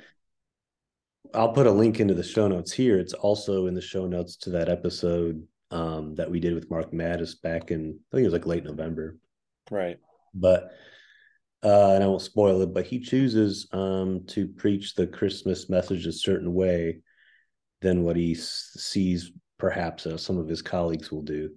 [1.33, 2.99] I'll put a link into the show notes here.
[2.99, 6.91] It's also in the show notes to that episode um, that we did with Mark
[6.91, 9.17] Mattes back in I think it was like late November.
[9.71, 9.97] Right.
[10.33, 10.71] But
[11.63, 16.05] uh, and I won't spoil it, but he chooses um, to preach the Christmas message
[16.05, 16.99] a certain way
[17.81, 21.51] than what he sees perhaps uh, some of his colleagues will do,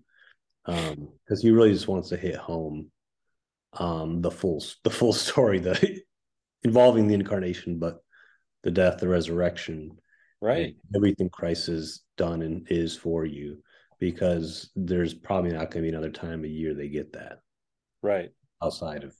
[0.65, 2.89] because um, he really just wants to hit home
[3.73, 6.01] um, the full the full story, the
[6.62, 7.99] involving the incarnation, but
[8.62, 9.99] the death, the resurrection,
[10.41, 10.77] right?
[10.95, 13.59] Everything Christ has done and is for you,
[13.99, 17.41] because there's probably not going to be another time a year they get that,
[18.03, 18.31] right?
[18.62, 19.14] Outside of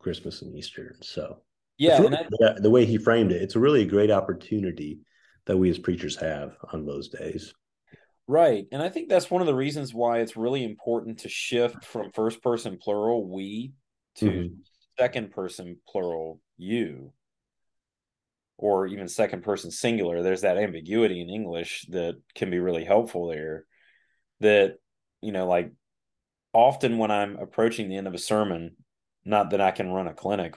[0.00, 0.96] Christmas and Easter.
[1.02, 1.42] So
[1.78, 5.00] yeah, really, I, the way he framed it, it's a really great opportunity
[5.46, 7.54] that we as preachers have on those days.
[8.26, 8.66] Right.
[8.72, 12.10] And I think that's one of the reasons why it's really important to shift from
[12.12, 13.72] first person plural we
[14.16, 14.54] to mm-hmm.
[14.98, 17.12] second person plural you
[18.56, 20.22] or even second person singular.
[20.22, 23.66] There's that ambiguity in English that can be really helpful there.
[24.40, 24.76] That,
[25.20, 25.72] you know, like
[26.54, 28.76] often when I'm approaching the end of a sermon,
[29.24, 30.54] not that I can run a clinic,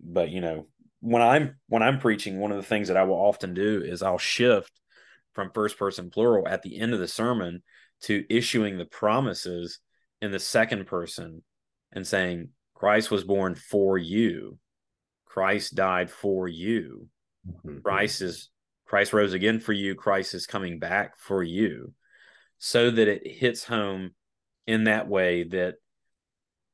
[0.00, 0.66] but you know,
[1.00, 4.02] when I'm when I'm preaching, one of the things that I will often do is
[4.02, 4.72] I'll shift
[5.34, 7.62] from first person plural at the end of the sermon
[8.02, 9.78] to issuing the promises
[10.20, 11.42] in the second person
[11.92, 14.58] and saying Christ was born for you.
[15.24, 17.08] Christ died for you.
[17.46, 17.78] Mm-hmm.
[17.80, 18.50] Christ is
[18.86, 19.94] Christ rose again for you.
[19.94, 21.92] Christ is coming back for you.
[22.58, 24.12] So that it hits home
[24.68, 25.76] in that way that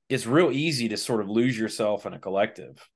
[0.09, 2.87] it's real easy to sort of lose yourself in a collective.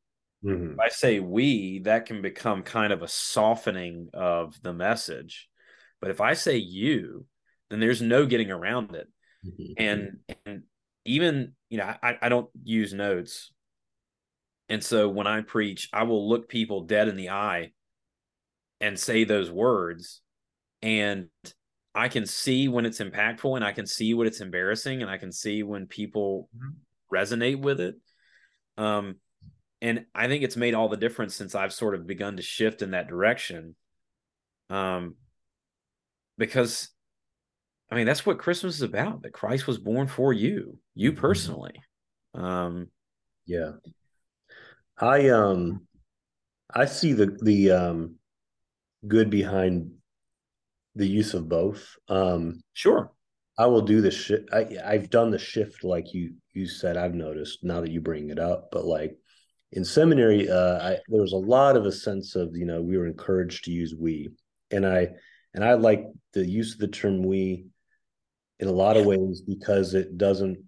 [0.45, 0.73] Mm-hmm.
[0.73, 5.49] If I say we, that can become kind of a softening of the message.
[6.01, 7.27] But if I say you,
[7.71, 9.07] then there's no getting around it.
[9.47, 9.73] Mm-hmm.
[9.79, 10.63] And and
[11.05, 13.53] even, you know, I, I don't use notes.
[14.69, 17.71] And so when I preach, I will look people dead in the eye
[18.81, 20.23] and say those words.
[20.83, 21.29] And
[21.99, 25.19] I can see when it's impactful and I can see when it's embarrassing and I
[25.19, 26.71] can see when people mm-hmm
[27.13, 27.97] resonate with it.
[28.77, 29.17] Um,
[29.81, 32.83] and I think it's made all the difference since I've sort of begun to shift
[32.83, 33.77] in that direction.
[34.71, 35.15] Um,
[36.37, 36.91] because
[37.91, 41.21] I mean, that's what Christmas is about that Christ was born for you, you mm-hmm.
[41.21, 41.81] personally.
[42.35, 42.89] Um,
[43.47, 43.73] yeah.
[44.99, 45.87] I, um,
[46.75, 48.17] I see the, the, um,
[49.07, 49.93] good behind
[50.99, 51.97] the use of both.
[52.09, 53.13] Um, sure.
[53.57, 54.51] I will do the shift.
[54.53, 56.97] I, I've done the shift like you you said.
[56.97, 59.17] I've noticed now that you bring it up, but like
[59.73, 62.97] in seminary, uh, I, there was a lot of a sense of you know we
[62.97, 64.31] were encouraged to use we,
[64.71, 65.09] and I
[65.55, 67.67] and I like the use of the term we
[68.61, 70.59] in a lot of ways because it doesn't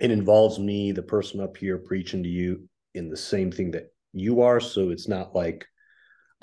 [0.00, 3.92] it involves me, the person up here preaching to you, in the same thing that
[4.12, 4.60] you are.
[4.60, 5.66] So it's not like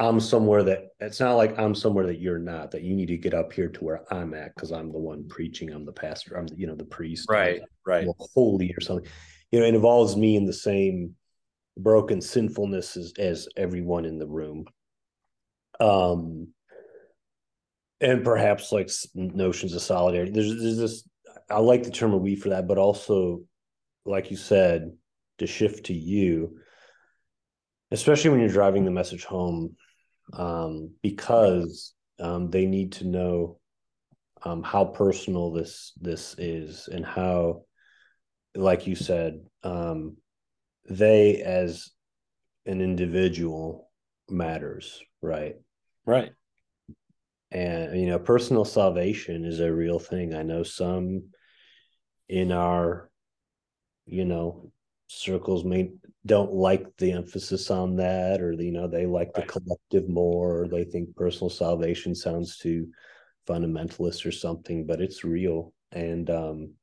[0.01, 3.17] I'm somewhere that it's not like I'm somewhere that you're not, that you need to
[3.17, 6.37] get up here to where I'm at because I'm the one preaching, I'm the pastor,
[6.37, 9.07] I'm the, you know, the priest, right, right, holy or something.
[9.51, 11.13] You know, it involves me in the same
[11.77, 14.65] broken sinfulness as, as everyone in the room.
[15.79, 16.47] Um,
[18.01, 20.31] and perhaps like notions of solidarity.
[20.31, 21.07] There's, there's this,
[21.47, 23.41] I like the term of we for that, but also,
[24.05, 24.93] like you said,
[25.37, 26.57] to shift to you,
[27.91, 29.75] especially when you're driving the message home
[30.33, 33.59] um, because um, they need to know
[34.43, 37.63] um, how personal this this is and how,
[38.55, 40.17] like you said, um,
[40.89, 41.89] they as
[42.65, 43.89] an individual
[44.29, 45.55] matters, right?
[46.05, 46.31] Right.
[47.51, 50.33] And you know, personal salvation is a real thing.
[50.33, 51.23] I know some
[52.29, 53.09] in our,
[54.05, 54.71] you know,
[55.11, 55.91] circles may
[56.25, 59.45] don't like the emphasis on that or you know they like right.
[59.45, 62.87] the collective more or they think personal salvation sounds too
[63.47, 66.73] fundamentalist or something but it's real and um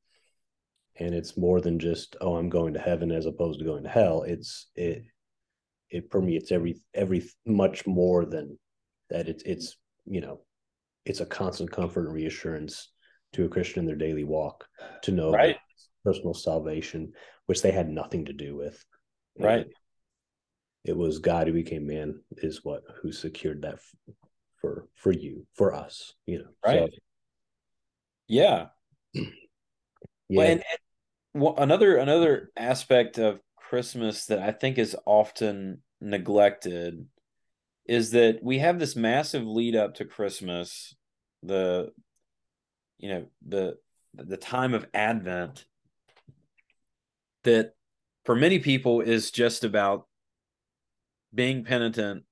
[0.98, 3.88] and it's more than just oh i'm going to heaven as opposed to going to
[3.88, 5.04] hell it's it
[5.90, 8.58] it permeates every every much more than
[9.08, 10.40] that it's it's you know
[11.06, 12.90] it's a constant comfort and reassurance
[13.32, 14.66] to a christian in their daily walk
[15.02, 15.56] to know right.
[16.04, 17.12] personal salvation
[17.48, 18.84] which they had nothing to do with
[19.38, 19.66] Right.
[20.84, 23.78] It was God who became man is what who secured that
[24.60, 26.14] for for you for us.
[26.26, 26.48] You know.
[26.64, 26.90] Right.
[26.90, 26.98] So,
[28.26, 28.66] yeah.
[29.14, 29.22] yeah.
[30.28, 37.06] Well, and, and well, another another aspect of Christmas that I think is often neglected
[37.86, 40.94] is that we have this massive lead up to Christmas,
[41.42, 41.92] the
[42.98, 43.76] you know, the
[44.14, 45.66] the time of Advent
[47.44, 47.72] that
[48.24, 50.06] for many people is just about
[51.34, 52.24] being penitent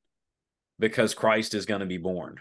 [0.79, 2.37] because Christ is going to be born.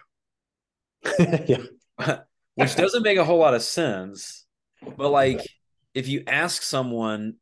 [1.20, 1.63] yeah.
[2.55, 4.45] Which doesn't make a whole lot of sense.
[4.97, 5.41] But like
[5.93, 7.36] if you ask someone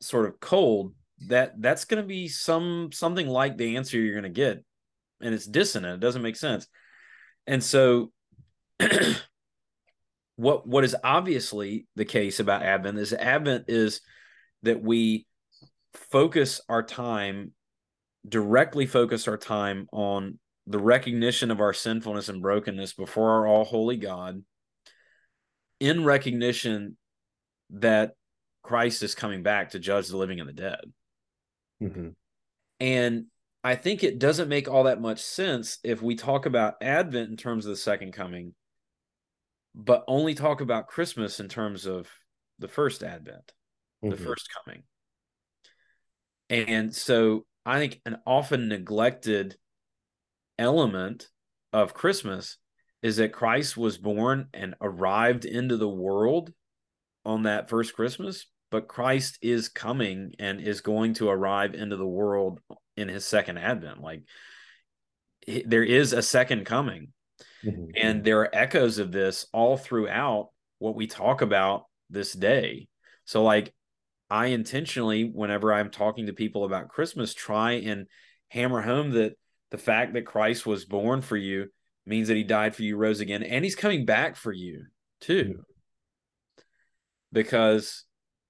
[0.00, 0.94] sort of cold,
[1.28, 4.64] that that's going to be some something like the answer you're going to get
[5.20, 5.94] and it's dissonant.
[5.94, 6.66] It doesn't make sense.
[7.46, 8.12] And so
[10.36, 14.00] what what is obviously the case about Advent is Advent is
[14.64, 15.26] that we
[15.94, 17.52] focus our time
[18.28, 23.64] directly focus our time on the recognition of our sinfulness and brokenness before our all
[23.64, 24.42] holy God
[25.78, 26.96] in recognition
[27.70, 28.12] that
[28.62, 30.80] Christ is coming back to judge the living and the dead.
[31.82, 32.08] Mm-hmm.
[32.80, 33.26] And
[33.62, 37.36] I think it doesn't make all that much sense if we talk about Advent in
[37.36, 38.54] terms of the second coming,
[39.74, 42.08] but only talk about Christmas in terms of
[42.58, 43.52] the first Advent,
[44.04, 44.10] mm-hmm.
[44.10, 44.82] the first coming.
[46.50, 49.56] And so I think an often neglected
[50.58, 51.28] element
[51.72, 52.58] of Christmas
[53.02, 56.52] is that Christ was born and arrived into the world
[57.24, 62.06] on that first Christmas, but Christ is coming and is going to arrive into the
[62.06, 62.60] world
[62.96, 64.00] in his second advent.
[64.00, 64.22] Like
[65.66, 67.08] there is a second coming.
[67.64, 67.90] Mm-hmm.
[67.96, 72.88] And there are echoes of this all throughout what we talk about this day.
[73.24, 73.72] So, like,
[74.34, 78.08] I intentionally, whenever I'm talking to people about Christmas, try and
[78.48, 79.34] hammer home that
[79.70, 81.66] the fact that Christ was born for you
[82.04, 84.86] means that he died for you, rose again, and he's coming back for you
[85.20, 85.60] too.
[87.32, 88.02] Because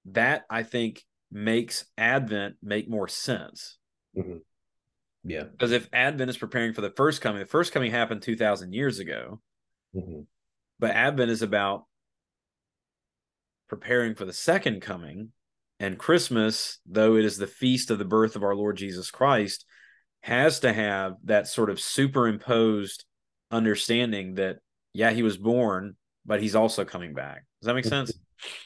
[0.05, 3.77] that I think makes Advent make more sense.
[4.17, 4.37] Mm-hmm.
[5.23, 5.43] Yeah.
[5.43, 8.97] Because if Advent is preparing for the first coming, the first coming happened 2,000 years
[8.97, 9.39] ago.
[9.95, 10.21] Mm-hmm.
[10.79, 11.83] But Advent is about
[13.69, 15.29] preparing for the second coming
[15.79, 19.65] and Christmas, though it is the feast of the birth of our Lord Jesus Christ,
[20.21, 23.05] has to have that sort of superimposed
[23.51, 24.57] understanding that,
[24.93, 25.95] yeah, he was born,
[26.25, 27.43] but he's also coming back.
[27.61, 28.13] Does that make sense?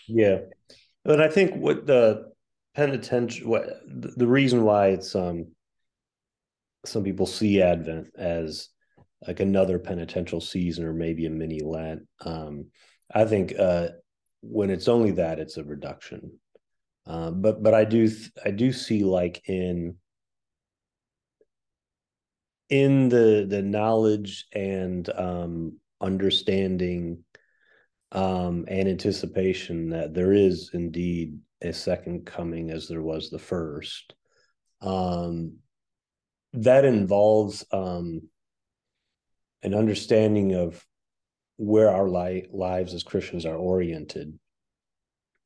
[0.07, 0.39] Yeah.
[1.03, 2.31] But I think what the
[2.75, 5.47] penitential, what the reason why it's, um,
[6.85, 8.69] some people see Advent as
[9.27, 12.03] like another penitential season or maybe a mini Lent.
[12.21, 12.67] Um,
[13.13, 13.89] I think uh,
[14.41, 16.39] when it's only that, it's a reduction.
[17.09, 18.07] Uh, but but I do
[18.45, 19.95] I do see like in
[22.69, 27.23] in the the knowledge and um, understanding
[28.11, 34.13] um, and anticipation that there is indeed a second coming as there was the first.
[34.81, 35.57] Um,
[36.53, 38.21] that involves um,
[39.63, 40.85] an understanding of
[41.57, 44.37] where our li- lives as Christians are oriented.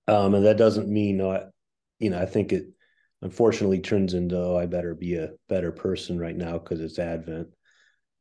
[0.08, 1.22] Um, and that doesn't mean
[2.04, 2.66] you know, I think it
[3.22, 7.48] unfortunately turns into, oh, I better be a better person right now because it's Advent.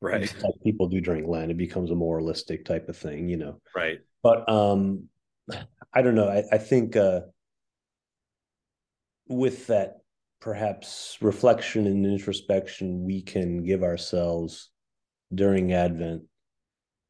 [0.00, 0.32] Right.
[0.42, 1.50] Like people do during Lent.
[1.50, 3.60] It becomes a moralistic type of thing, you know.
[3.74, 3.98] Right.
[4.22, 5.08] But um
[5.92, 6.28] I don't know.
[6.28, 7.22] I, I think uh
[9.28, 9.98] with that
[10.40, 14.70] perhaps reflection and introspection we can give ourselves
[15.32, 16.22] during Advent,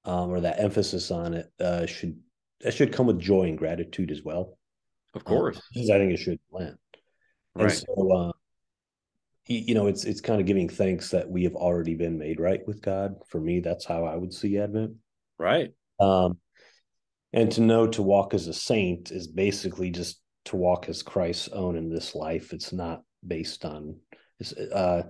[0.05, 2.19] um, or that emphasis on it, uh, should
[2.61, 4.59] that should come with joy and gratitude as well.
[5.15, 6.79] Of course, um, because I think it should land.
[7.55, 7.65] Right.
[7.65, 8.33] And so, uh,
[9.47, 12.67] you know, it's it's kind of giving thanks that we have already been made right
[12.67, 13.17] with God.
[13.29, 14.95] For me, that's how I would see Advent.
[15.39, 15.73] Right.
[16.01, 16.39] Um,
[17.33, 21.49] and to know to walk as a saint is basically just to walk as Christ's
[21.49, 22.53] own in this life.
[22.53, 23.97] It's not based on
[24.41, 25.05] it's uh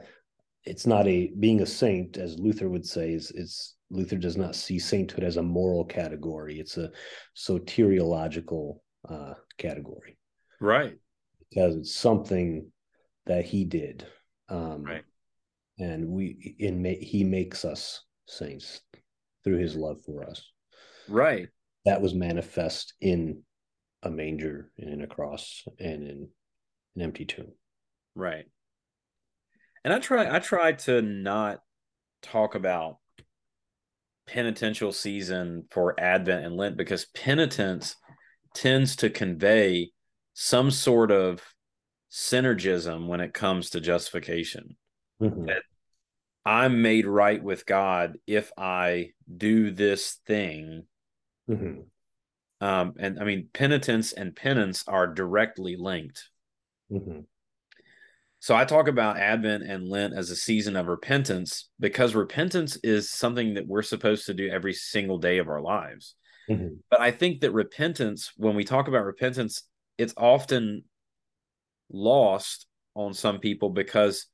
[0.64, 4.54] it's not a being a saint as Luther would say is it's Luther does not
[4.54, 6.58] see sainthood as a moral category.
[6.58, 6.90] It's a
[7.36, 8.78] soteriological
[9.08, 10.18] uh, category.
[10.60, 10.96] Right.
[11.48, 12.70] Because it's something
[13.26, 14.06] that he did.
[14.48, 15.04] Um, right.
[15.78, 18.80] And we in he makes us saints
[19.42, 20.42] through his love for us.
[21.08, 21.48] Right.
[21.84, 23.42] That was manifest in
[24.02, 26.28] a manger and in a cross and in
[26.96, 27.52] an empty tomb.
[28.14, 28.44] Right.
[29.84, 31.60] And I try I try to not
[32.22, 32.98] talk about
[34.26, 37.96] penitential season for Advent and Lent because penitence
[38.54, 39.90] tends to convey
[40.34, 41.42] some sort of
[42.10, 44.76] synergism when it comes to justification.
[45.20, 45.46] Mm-hmm.
[45.46, 45.62] That
[46.44, 50.84] I'm made right with God if I do this thing.
[51.48, 51.82] Mm-hmm.
[52.66, 56.28] Um, and I mean, penitence and penance are directly linked.
[56.90, 57.20] Mm-hmm.
[58.40, 63.08] So I talk about Advent and Lent as a season of repentance because repentance is
[63.08, 66.16] something that we're supposed to do every single day of our lives.
[66.50, 66.74] Mm-hmm.
[66.90, 69.62] But I think that repentance, when we talk about repentance,
[69.98, 70.84] it's often
[71.90, 74.26] lost on some people because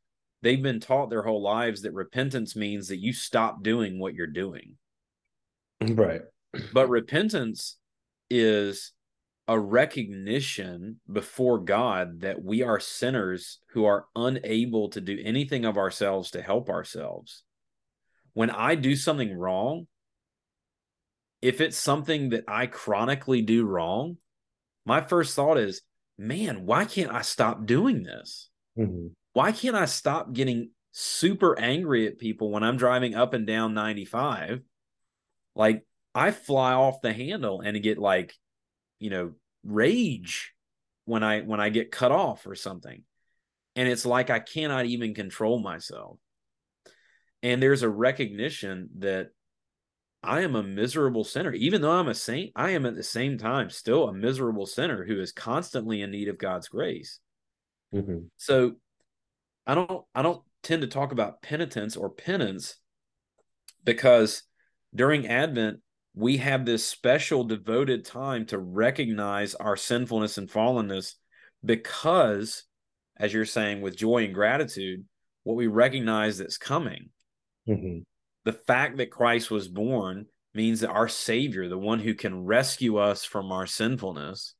[0.42, 4.26] they've been taught their whole lives that repentance means that you stop doing what you're
[4.26, 4.76] doing.
[5.80, 6.22] Right.
[6.72, 7.76] But repentance
[8.30, 8.92] is
[9.46, 15.78] a recognition before God that we are sinners who are unable to do anything of
[15.78, 17.44] ourselves to help ourselves.
[18.34, 19.86] When I do something wrong,
[21.40, 24.16] if it's something that I chronically do wrong,
[24.84, 25.82] my first thought is,
[26.18, 28.50] man, why can't I stop doing this?
[28.78, 29.08] Mm-hmm.
[29.34, 33.74] Why can't I stop getting super angry at people when I'm driving up and down
[33.74, 34.60] 95?
[35.54, 35.84] Like,
[36.14, 38.34] I fly off the handle and get like
[38.98, 39.32] you know
[39.64, 40.52] rage
[41.04, 43.02] when i when i get cut off or something
[43.76, 46.18] and it's like i cannot even control myself
[47.42, 49.28] and there's a recognition that
[50.22, 53.38] i am a miserable sinner even though i'm a saint i am at the same
[53.38, 57.20] time still a miserable sinner who is constantly in need of god's grace
[57.94, 58.18] mm-hmm.
[58.36, 58.72] so
[59.66, 62.76] i don't i don't tend to talk about penitence or penance
[63.84, 64.42] because
[64.94, 65.80] during advent
[66.14, 71.14] we have this special devoted time to recognize our sinfulness and fallenness
[71.64, 72.64] because
[73.16, 75.04] as you're saying with joy and gratitude
[75.44, 77.10] what we recognize that's coming
[77.68, 77.98] mm-hmm.
[78.44, 82.96] The fact that christ was born means that our savior the one who can rescue
[82.96, 84.54] us from our sinfulness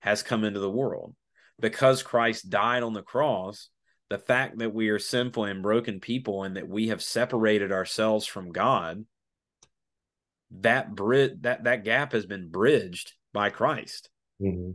[0.00, 1.14] has come into the world
[1.60, 3.68] because christ died on the cross
[4.08, 8.26] the fact that we are sinful and broken people and that we have separated ourselves
[8.26, 9.04] from god
[10.50, 14.08] that bridge that that gap has been bridged by Christ.
[14.40, 14.72] Mm-hmm.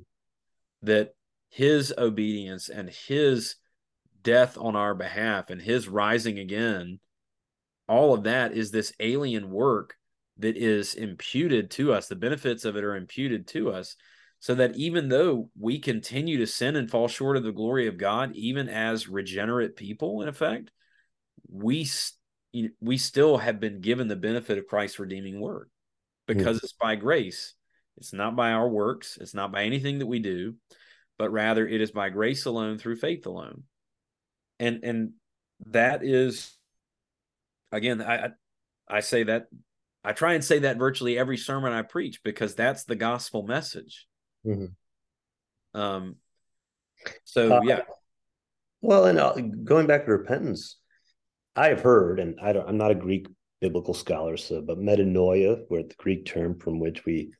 [0.83, 1.13] That
[1.49, 3.55] his obedience and his
[4.23, 6.99] death on our behalf and his rising again,
[7.91, 9.95] all of that is this alien work
[10.37, 12.07] that is imputed to us.
[12.07, 13.97] The benefits of it are imputed to us
[14.39, 17.97] so that even though we continue to sin and fall short of the glory of
[17.97, 20.71] God, even as regenerate people, in effect,
[21.49, 21.85] we
[22.79, 25.69] we still have been given the benefit of Christ's redeeming work
[26.27, 26.63] because mm.
[26.63, 27.55] it's by grace.
[27.97, 30.55] It's not by our works, it's not by anything that we do,
[31.19, 33.63] but rather it is by grace alone through faith alone.
[34.59, 35.11] And and
[35.67, 36.57] that is
[37.71, 38.29] again, I
[38.87, 39.47] I say that
[40.03, 44.07] I try and say that virtually every sermon I preach because that's the gospel message.
[44.45, 45.79] Mm-hmm.
[45.79, 46.15] Um
[47.23, 47.81] so uh, yeah.
[48.81, 50.77] Well, and uh, going back to repentance,
[51.55, 53.27] I have heard, and I don't, I'm not a Greek
[53.59, 57.31] biblical scholars, so, but metanoia, where the Greek term from which we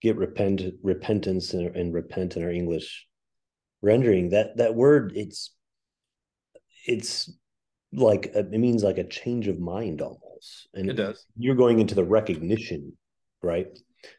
[0.00, 3.06] get repent, repentance and, and repent in our English
[3.82, 5.52] rendering, that that word it's
[6.86, 7.32] it's
[7.92, 11.24] like it means like a change of mind almost, and it does.
[11.36, 12.96] You're going into the recognition,
[13.42, 13.66] right?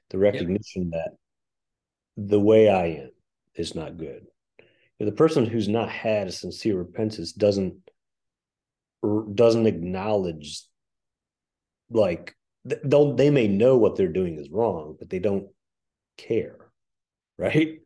[0.09, 1.11] The recognition that
[2.17, 3.11] the way I am
[3.55, 4.26] is not good.
[4.99, 7.78] The person who's not had a sincere repentance doesn't
[9.34, 10.63] doesn't acknowledge
[11.89, 15.47] like they'll they may know what they're doing is wrong but they don't
[16.17, 16.57] care
[17.38, 17.80] right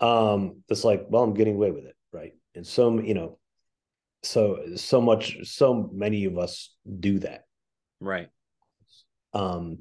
[0.00, 3.38] um it's like well i'm getting away with it right and some you know
[4.24, 7.44] so so much so many of us do that.
[8.00, 8.28] Right.
[9.32, 9.78] Um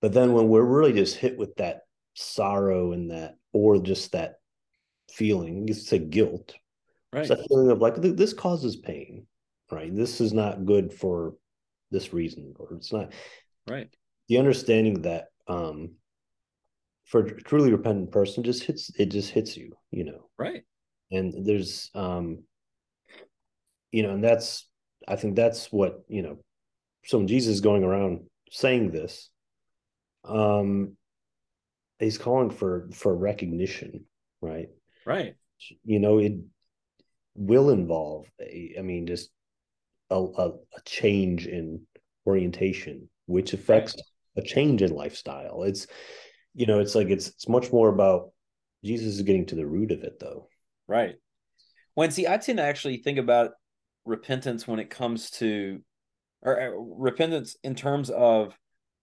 [0.00, 1.82] but then when we're really just hit with that
[2.14, 4.36] sorrow and that or just that
[5.10, 6.54] feeling it's a guilt.
[7.12, 9.26] Right it's that feeling of like this causes pain
[9.70, 9.94] right?
[9.94, 11.34] This is not good for
[11.90, 13.12] this reason or it's not
[13.68, 13.88] right.
[14.28, 15.92] The understanding that um
[17.04, 20.28] for a truly repentant person just hits it just hits you you know?
[20.38, 20.62] Right.
[21.10, 22.44] And there's um
[23.92, 24.68] you know and that's
[25.06, 26.38] i think that's what you know
[27.04, 28.20] so when jesus is going around
[28.50, 29.30] saying this
[30.24, 30.96] um
[31.98, 34.04] he's calling for for recognition
[34.40, 34.68] right
[35.06, 35.36] right
[35.84, 36.32] you know it
[37.34, 39.30] will involve a, I mean just
[40.10, 41.82] a, a, a change in
[42.26, 43.94] orientation, which affects
[44.36, 44.44] right.
[44.44, 45.62] a change in lifestyle.
[45.64, 45.86] It's
[46.54, 48.30] you know, it's like it's it's much more about
[48.84, 50.48] Jesus is getting to the root of it though.
[50.86, 51.14] Right.
[51.94, 53.52] When see, I tend to actually think about
[54.04, 55.80] repentance when it comes to
[56.42, 58.58] or uh, repentance in terms of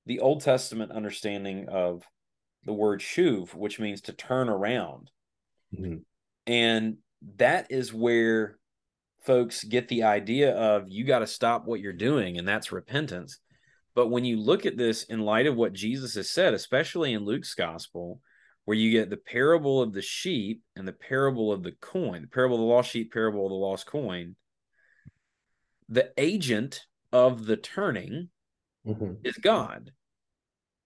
[0.06, 2.04] the Old Testament understanding of
[2.66, 5.12] the word shuv, which means to turn around.
[5.74, 5.98] Mm-hmm.
[6.48, 6.98] And
[7.38, 8.58] that is where
[9.26, 13.40] folks get the idea of you got to stop what you're doing, and that's repentance.
[13.96, 17.26] But when you look at this in light of what Jesus has said, especially in
[17.26, 18.22] Luke's gospel,
[18.66, 22.28] where you get the parable of the sheep and the parable of the coin, the
[22.28, 24.36] parable of the lost sheep, parable of the lost coin.
[25.90, 28.30] The agent of the turning
[28.88, 29.14] Mm-hmm.
[29.24, 29.92] is God.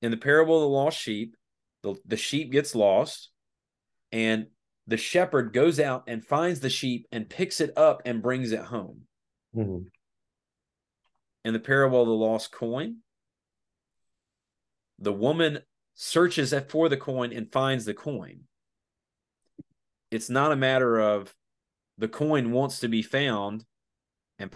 [0.02, 1.36] In the parable of the lost sheep,
[1.84, 3.30] the, the sheep gets lost,
[4.12, 4.48] and
[4.88, 8.62] the shepherd goes out and finds the sheep and picks it up and brings it
[8.62, 9.02] home.
[9.56, 9.88] Mm-hmm.
[11.46, 12.98] In the parable of the lost coin,
[15.00, 15.60] the woman
[15.94, 18.42] searches for the coin and finds the coin.
[20.12, 21.34] It's not a matter of
[21.98, 23.66] the coin wants to be found
[24.40, 24.52] and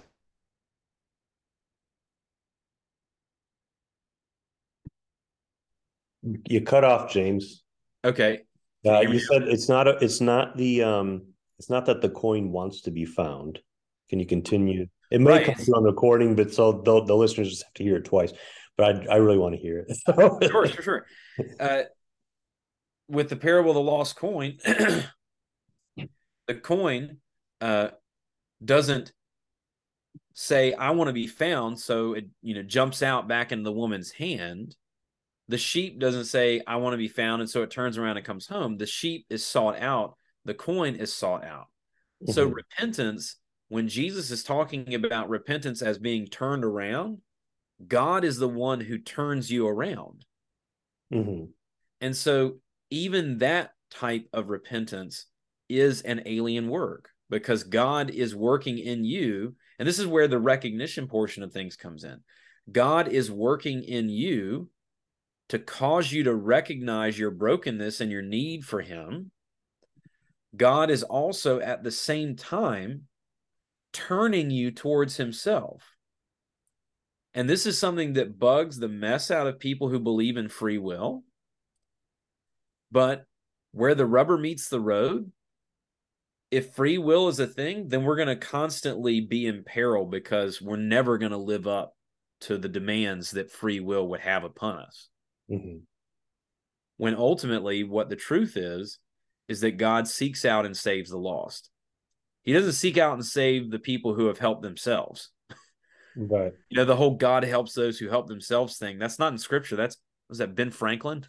[6.24, 7.64] You cut off, James.
[8.04, 8.42] okay,
[8.86, 12.52] Uh, you said it's not a, it's not the um it's not that the coin
[12.52, 13.60] wants to be found.
[14.10, 14.88] Can you continue?
[15.12, 15.46] It may Right.
[15.46, 18.06] come through on the recording, but so the, the listeners just have to hear it
[18.06, 18.34] twice.
[18.78, 19.98] But I I really want to hear it.
[20.52, 21.06] sure, sure, sure.
[21.60, 21.84] Uh,
[23.08, 27.18] with the parable of the lost coin, the coin
[27.62, 27.90] uh,
[28.64, 29.12] doesn't
[30.34, 33.72] say, "I want to be found," so it you know jumps out back into the
[33.72, 34.76] woman's hand.
[35.50, 38.26] The sheep doesn't say, "I want to be found," and so it turns around and
[38.26, 38.78] comes home.
[38.78, 40.18] The sheep is sought out.
[40.46, 41.68] The coin is sought out.
[42.26, 42.56] So Mhm.
[42.56, 43.38] repentance,
[43.70, 47.22] when Jesus is talking about repentance as being turned around,
[47.86, 50.26] God is the one who turns you around.
[51.12, 51.54] Mhm.
[52.02, 55.28] And so even that type of repentance
[55.70, 59.56] is an alien work because God is working in you.
[59.80, 62.24] And this is where the recognition portion of things comes in.
[62.72, 64.70] God is working in you
[65.50, 69.32] to cause you to recognize your brokenness and your need for Him.
[70.56, 73.04] God is also at the same time
[73.94, 75.84] turning you towards Himself.
[77.34, 80.80] And this is something that bugs the mess out of people who believe in free
[80.80, 81.24] will.
[82.92, 83.26] But
[83.72, 85.32] where the rubber meets the road,
[86.50, 90.62] if free will is a thing, then we're going to constantly be in peril because
[90.62, 91.94] we're never going to live up
[92.42, 95.10] to the demands that free will would have upon us.
[95.50, 95.82] Mhm.
[96.98, 99.00] When ultimately, what the truth is,
[99.48, 101.70] is that God seeks out and saves the lost.
[102.44, 105.30] He doesn't seek out and save the people who have helped themselves.
[106.16, 106.54] Right.
[106.70, 108.98] You know, the whole God helps those who help themselves thing.
[108.98, 109.76] That's not in scripture.
[109.76, 109.98] That's
[110.30, 111.26] was that Ben Franklin?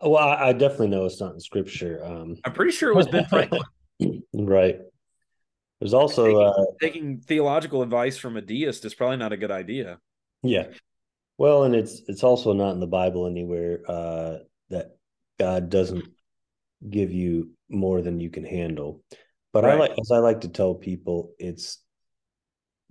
[0.00, 2.04] Well, I, I definitely know it's not in scripture.
[2.04, 3.62] Um, I'm pretty sure it was Ben Franklin.
[4.34, 4.78] right.
[5.80, 9.98] There's also uh, taking theological advice from a deist is probably not a good idea.
[10.42, 10.66] yeah.
[11.42, 14.36] Well, and it's it's also not in the Bible anywhere uh,
[14.70, 14.96] that
[15.40, 16.04] God doesn't
[16.88, 19.02] give you more than you can handle.
[19.52, 21.82] But I like, as I like to tell people, it's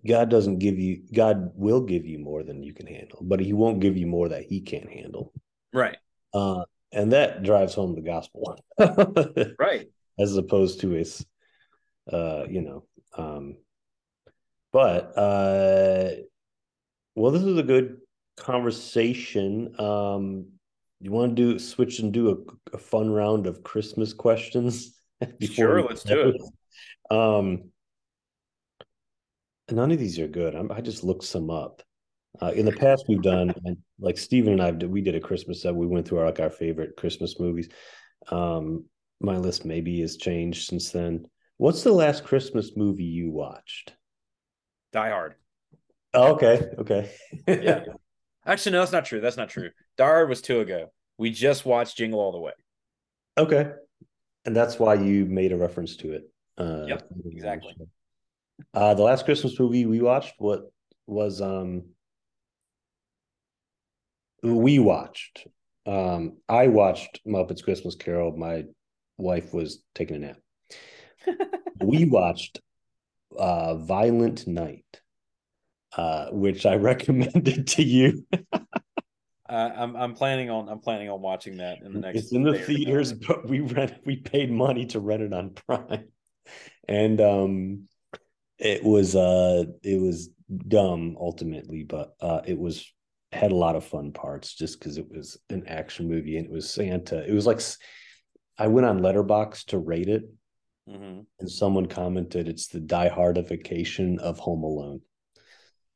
[0.05, 1.03] God doesn't give you.
[1.13, 4.27] God will give you more than you can handle, but He won't give you more
[4.27, 5.31] that He can't handle.
[5.71, 5.95] Right.
[6.33, 8.59] Uh, and that drives home the gospel,
[9.57, 9.87] Right.
[10.19, 11.25] as opposed to its,
[12.11, 12.83] uh, you know.
[13.17, 13.59] Um,
[14.73, 16.15] but uh,
[17.15, 18.00] well, this is a good
[18.37, 19.79] conversation.
[19.79, 20.47] Um,
[20.99, 24.95] you want to do switch and do a, a fun round of Christmas questions?
[25.39, 27.15] before Sure, let's do it.
[27.15, 27.71] Um,
[29.69, 30.55] none of these are good.
[30.55, 31.81] I'm, I just looked some up.
[32.41, 33.53] Uh, in the past, we've done
[33.99, 34.89] like Steven and I did.
[34.89, 35.75] We did a Christmas set.
[35.75, 37.69] We went through our like our favorite Christmas movies.
[38.29, 38.85] Um,
[39.19, 41.25] my list maybe has changed since then.
[41.57, 43.93] What's the last Christmas movie you watched?
[44.93, 45.35] Die Hard.
[46.13, 47.11] Oh, okay, okay,
[47.47, 47.83] Yeah.
[48.45, 49.21] Actually, no, that's not true.
[49.21, 49.69] That's not true.
[49.97, 50.91] Die Hard was two ago.
[51.17, 52.53] We just watched Jingle All the Way.
[53.37, 53.71] okay.
[54.43, 56.23] And that's why you made a reference to it.
[56.57, 57.75] Uh, Yep, exactly.
[58.73, 60.71] Uh, the last Christmas movie we watched, what
[61.05, 61.83] was um,
[64.43, 65.47] we watched.
[65.85, 68.35] Um, I watched Muppets Christmas Carol.
[68.35, 68.65] My
[69.17, 70.37] wife was taking a nap.
[71.83, 72.59] we watched
[73.37, 75.00] uh, Violent Night,
[75.97, 78.25] uh, which I recommended to you.
[78.33, 82.19] Uh, I'm I'm planning on I'm planning on watching that in the next.
[82.19, 82.73] it's in the day or so.
[82.73, 86.05] theaters, but we rent we paid money to rent it on Prime,
[86.87, 87.87] and um,
[88.57, 90.29] it was uh it was
[90.67, 92.91] dumb ultimately, but uh, it was
[93.33, 96.51] had a lot of fun parts just because it was an action movie and it
[96.51, 97.25] was Santa.
[97.25, 97.61] It was like
[98.57, 100.23] I went on Letterboxd to rate it,
[100.89, 101.25] Mhm.
[101.39, 105.01] and someone commented it's the diehardification of Home Alone.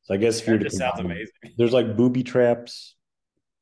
[0.05, 1.33] So I guess if you were That just sounds amazing.
[1.57, 2.95] there's like booby traps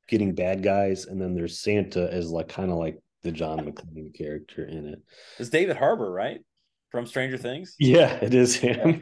[0.08, 4.14] getting bad guys and then there's santa as like kind of like the john mcclane
[4.14, 5.00] character in it
[5.40, 6.40] It's David Harbour, right?
[6.92, 7.76] From Stranger Things.
[7.80, 9.02] yeah it is him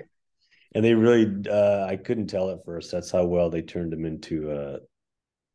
[0.75, 4.05] and they really uh i couldn't tell at first that's how well they turned him
[4.05, 4.77] into uh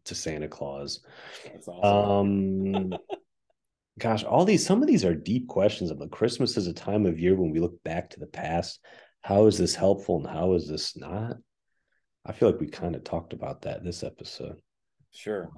[0.05, 1.01] to santa claus
[1.45, 2.93] That's awesome.
[2.93, 2.99] um
[3.99, 5.91] gosh, all these some of these are deep questions.
[5.93, 8.79] But Christmas is a time of year when we look back to the past.
[9.23, 11.37] How is this helpful and how is this not?
[12.27, 14.61] I feel like we kind of talked about that this episode.
[15.13, 15.49] Sure.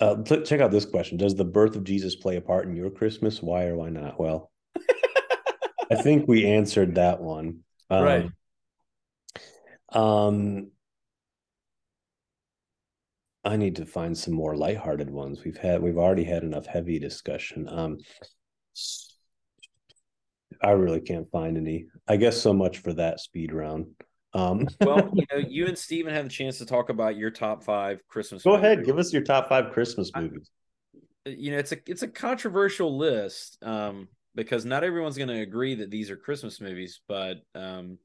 [0.00, 2.90] Uh, check out this question: Does the birth of Jesus play a part in your
[2.90, 3.42] Christmas?
[3.42, 4.18] Why or why not?
[4.18, 4.50] Well,
[5.90, 7.60] I think we answered that one.
[7.90, 8.30] Um, right.
[9.92, 10.70] Um,
[13.44, 15.44] I need to find some more lighthearted ones.
[15.44, 17.68] We've had we've already had enough heavy discussion.
[17.68, 17.98] Um,
[20.62, 21.86] I really can't find any.
[22.08, 23.86] I guess so much for that speed round.
[24.36, 27.64] Um, well, you know, you and Steven had a chance to talk about your top
[27.64, 28.42] five Christmas.
[28.42, 28.64] Go movies.
[28.64, 30.50] ahead, give us your top five Christmas movies.
[31.26, 35.40] I, you know, it's a it's a controversial list um, because not everyone's going to
[35.40, 37.98] agree that these are Christmas movies, but um,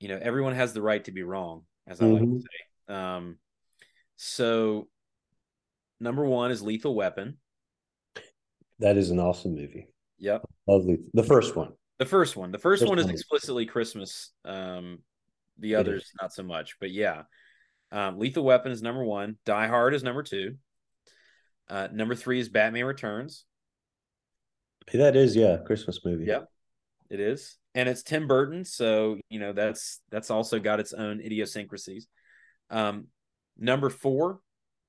[0.00, 2.12] you know, everyone has the right to be wrong, as I mm-hmm.
[2.12, 2.38] like to mm-hmm.
[2.40, 2.94] say.
[2.94, 3.38] Um,
[4.16, 4.88] so,
[6.00, 7.38] number one is Lethal Weapon.
[8.80, 9.88] That is an awesome movie.
[10.18, 10.42] Yep.
[10.66, 10.98] Lovely.
[11.14, 11.72] The first one.
[11.98, 12.52] The first one.
[12.52, 14.30] The first, first one is explicitly Christmas.
[14.44, 15.00] Um,
[15.58, 17.22] the others not so much, but yeah.
[17.90, 19.36] Um, Lethal Weapon is number one.
[19.44, 20.56] Die Hard is number two.
[21.68, 23.44] Uh, number three is Batman Returns.
[24.92, 26.24] That is, yeah, Christmas movie.
[26.24, 26.48] Yep,
[27.10, 31.20] it is, and it's Tim Burton, so you know that's that's also got its own
[31.20, 32.06] idiosyncrasies.
[32.70, 33.08] Um,
[33.58, 34.38] Number four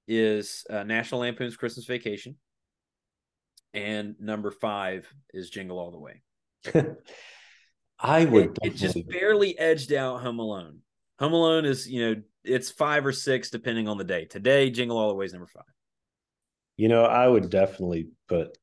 [0.07, 2.35] is uh, National Lampoon's Christmas Vacation.
[3.73, 6.21] And number five is Jingle All the Way.
[7.99, 8.57] I would.
[8.63, 10.79] It, it, just barely edged out Home Alone.
[11.19, 14.25] Home Alone is, you know, it's five or six depending on the day.
[14.25, 15.63] Today, Jingle All the Way is number five.
[16.77, 18.57] You know, I would definitely put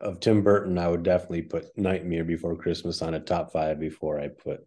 [0.00, 0.78] of Tim Burton.
[0.78, 4.66] I would definitely put Nightmare Before Christmas on a top five before I put.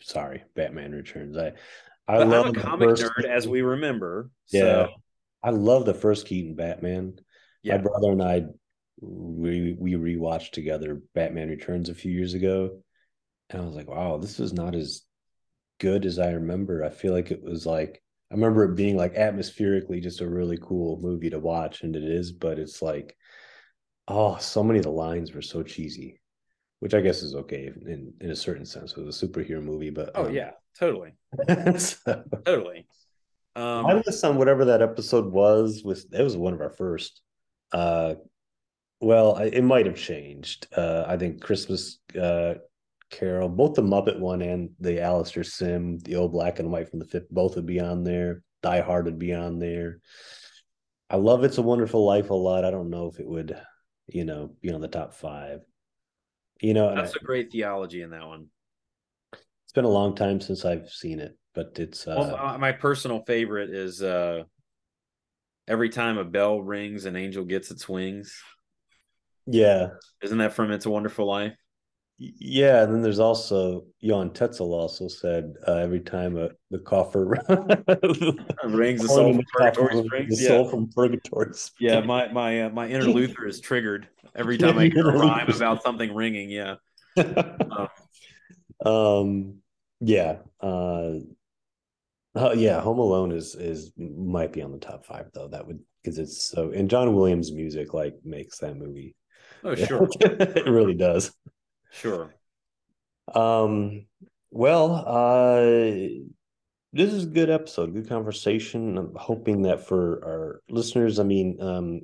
[0.00, 1.36] Sorry, Batman Returns.
[1.36, 1.52] I
[2.06, 4.30] I but love I'm a comic first, nerd, as we remember.
[4.50, 4.88] Yeah, so.
[5.42, 7.14] I love the first Keaton Batman.
[7.62, 7.76] Yeah.
[7.76, 8.44] My brother and I
[9.04, 12.82] we we rewatched together Batman Returns a few years ago,
[13.50, 15.02] and I was like, wow, this is not as
[15.80, 16.84] good as I remember.
[16.84, 20.58] I feel like it was like I remember it being like atmospherically just a really
[20.60, 23.16] cool movie to watch, and it is, but it's like,
[24.08, 26.20] oh, so many of the lines were so cheesy,
[26.80, 28.92] which I guess is okay in in a certain sense.
[28.92, 31.14] It was a superhero movie, but oh um, yeah, Totally.
[31.78, 32.86] so, totally.
[33.56, 35.82] Um, I list on whatever that episode was.
[35.84, 37.20] Was it was one of our first.
[37.72, 38.14] Uh,
[39.00, 40.66] well, I, it might have changed.
[40.76, 42.54] Uh, I think Christmas uh,
[43.10, 46.98] Carol, both the Muppet one and the Alastair Sim, the old black and white from
[46.98, 48.42] the fifth, both would be on there.
[48.62, 50.00] Die Hard would be on there.
[51.10, 52.64] I love It's a Wonderful Life a lot.
[52.64, 53.56] I don't know if it would,
[54.06, 55.60] you know, be on the top five.
[56.60, 58.46] You know, that's I, a great theology in that one
[59.32, 63.22] It's been a long time since I've seen it, but it's uh, well, my personal
[63.26, 64.44] favorite is uh
[65.68, 68.40] every time a bell rings an angel gets its wings.
[69.46, 69.88] Yeah.
[70.22, 71.54] Isn't that from It's a Wonderful Life?
[72.16, 77.24] Yeah, and then there's also Johann Tetzel also said uh, every time a, the coffer
[78.64, 80.38] rings, the soul from purgatory springs.
[80.38, 80.48] The yeah.
[80.48, 81.52] soul from purgatory.
[81.80, 85.50] Yeah, my my uh, my inner Luther is triggered every time I hear a rhyme
[85.50, 86.50] about something ringing.
[86.50, 86.76] Yeah.
[87.16, 87.88] Um,
[88.86, 89.54] um,
[90.00, 90.36] yeah.
[90.60, 91.14] Uh,
[92.36, 95.48] uh, yeah, Home Alone is is might be on the top five though.
[95.48, 99.16] That would because it's so and John Williams' music like makes that movie.
[99.64, 101.32] Oh sure, it really does.
[101.90, 102.34] Sure.
[103.34, 104.06] Um.
[104.50, 105.62] Well, uh,
[106.92, 108.96] this is a good episode, good conversation.
[108.96, 112.02] I'm hoping that for our listeners, I mean, um,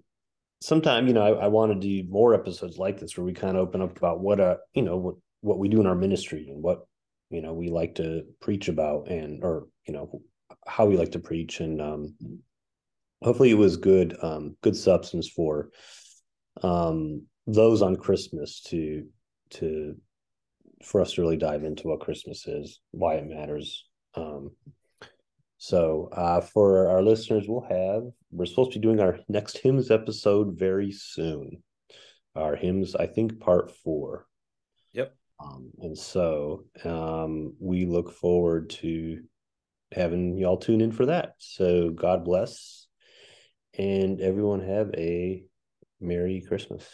[0.60, 3.56] sometime you know, I, I want to do more episodes like this where we kind
[3.56, 6.48] of open up about what uh, you know, what what we do in our ministry
[6.48, 6.86] and what
[7.30, 10.20] you know we like to preach about and or you know
[10.66, 12.14] how we like to preach and um
[13.22, 15.70] hopefully it was good um good substance for
[16.62, 17.22] um
[17.52, 19.06] those on christmas to
[19.50, 19.96] to
[20.84, 24.50] for us to really dive into what christmas is why it matters um
[25.58, 29.90] so uh for our listeners we'll have we're supposed to be doing our next hymns
[29.90, 31.62] episode very soon
[32.34, 34.26] our hymns i think part four
[34.92, 39.22] yep um, and so um, we look forward to
[39.92, 41.34] having y'all tune in for that.
[41.38, 42.86] So God bless
[43.78, 45.44] and everyone have a
[46.00, 46.86] Merry Christmas.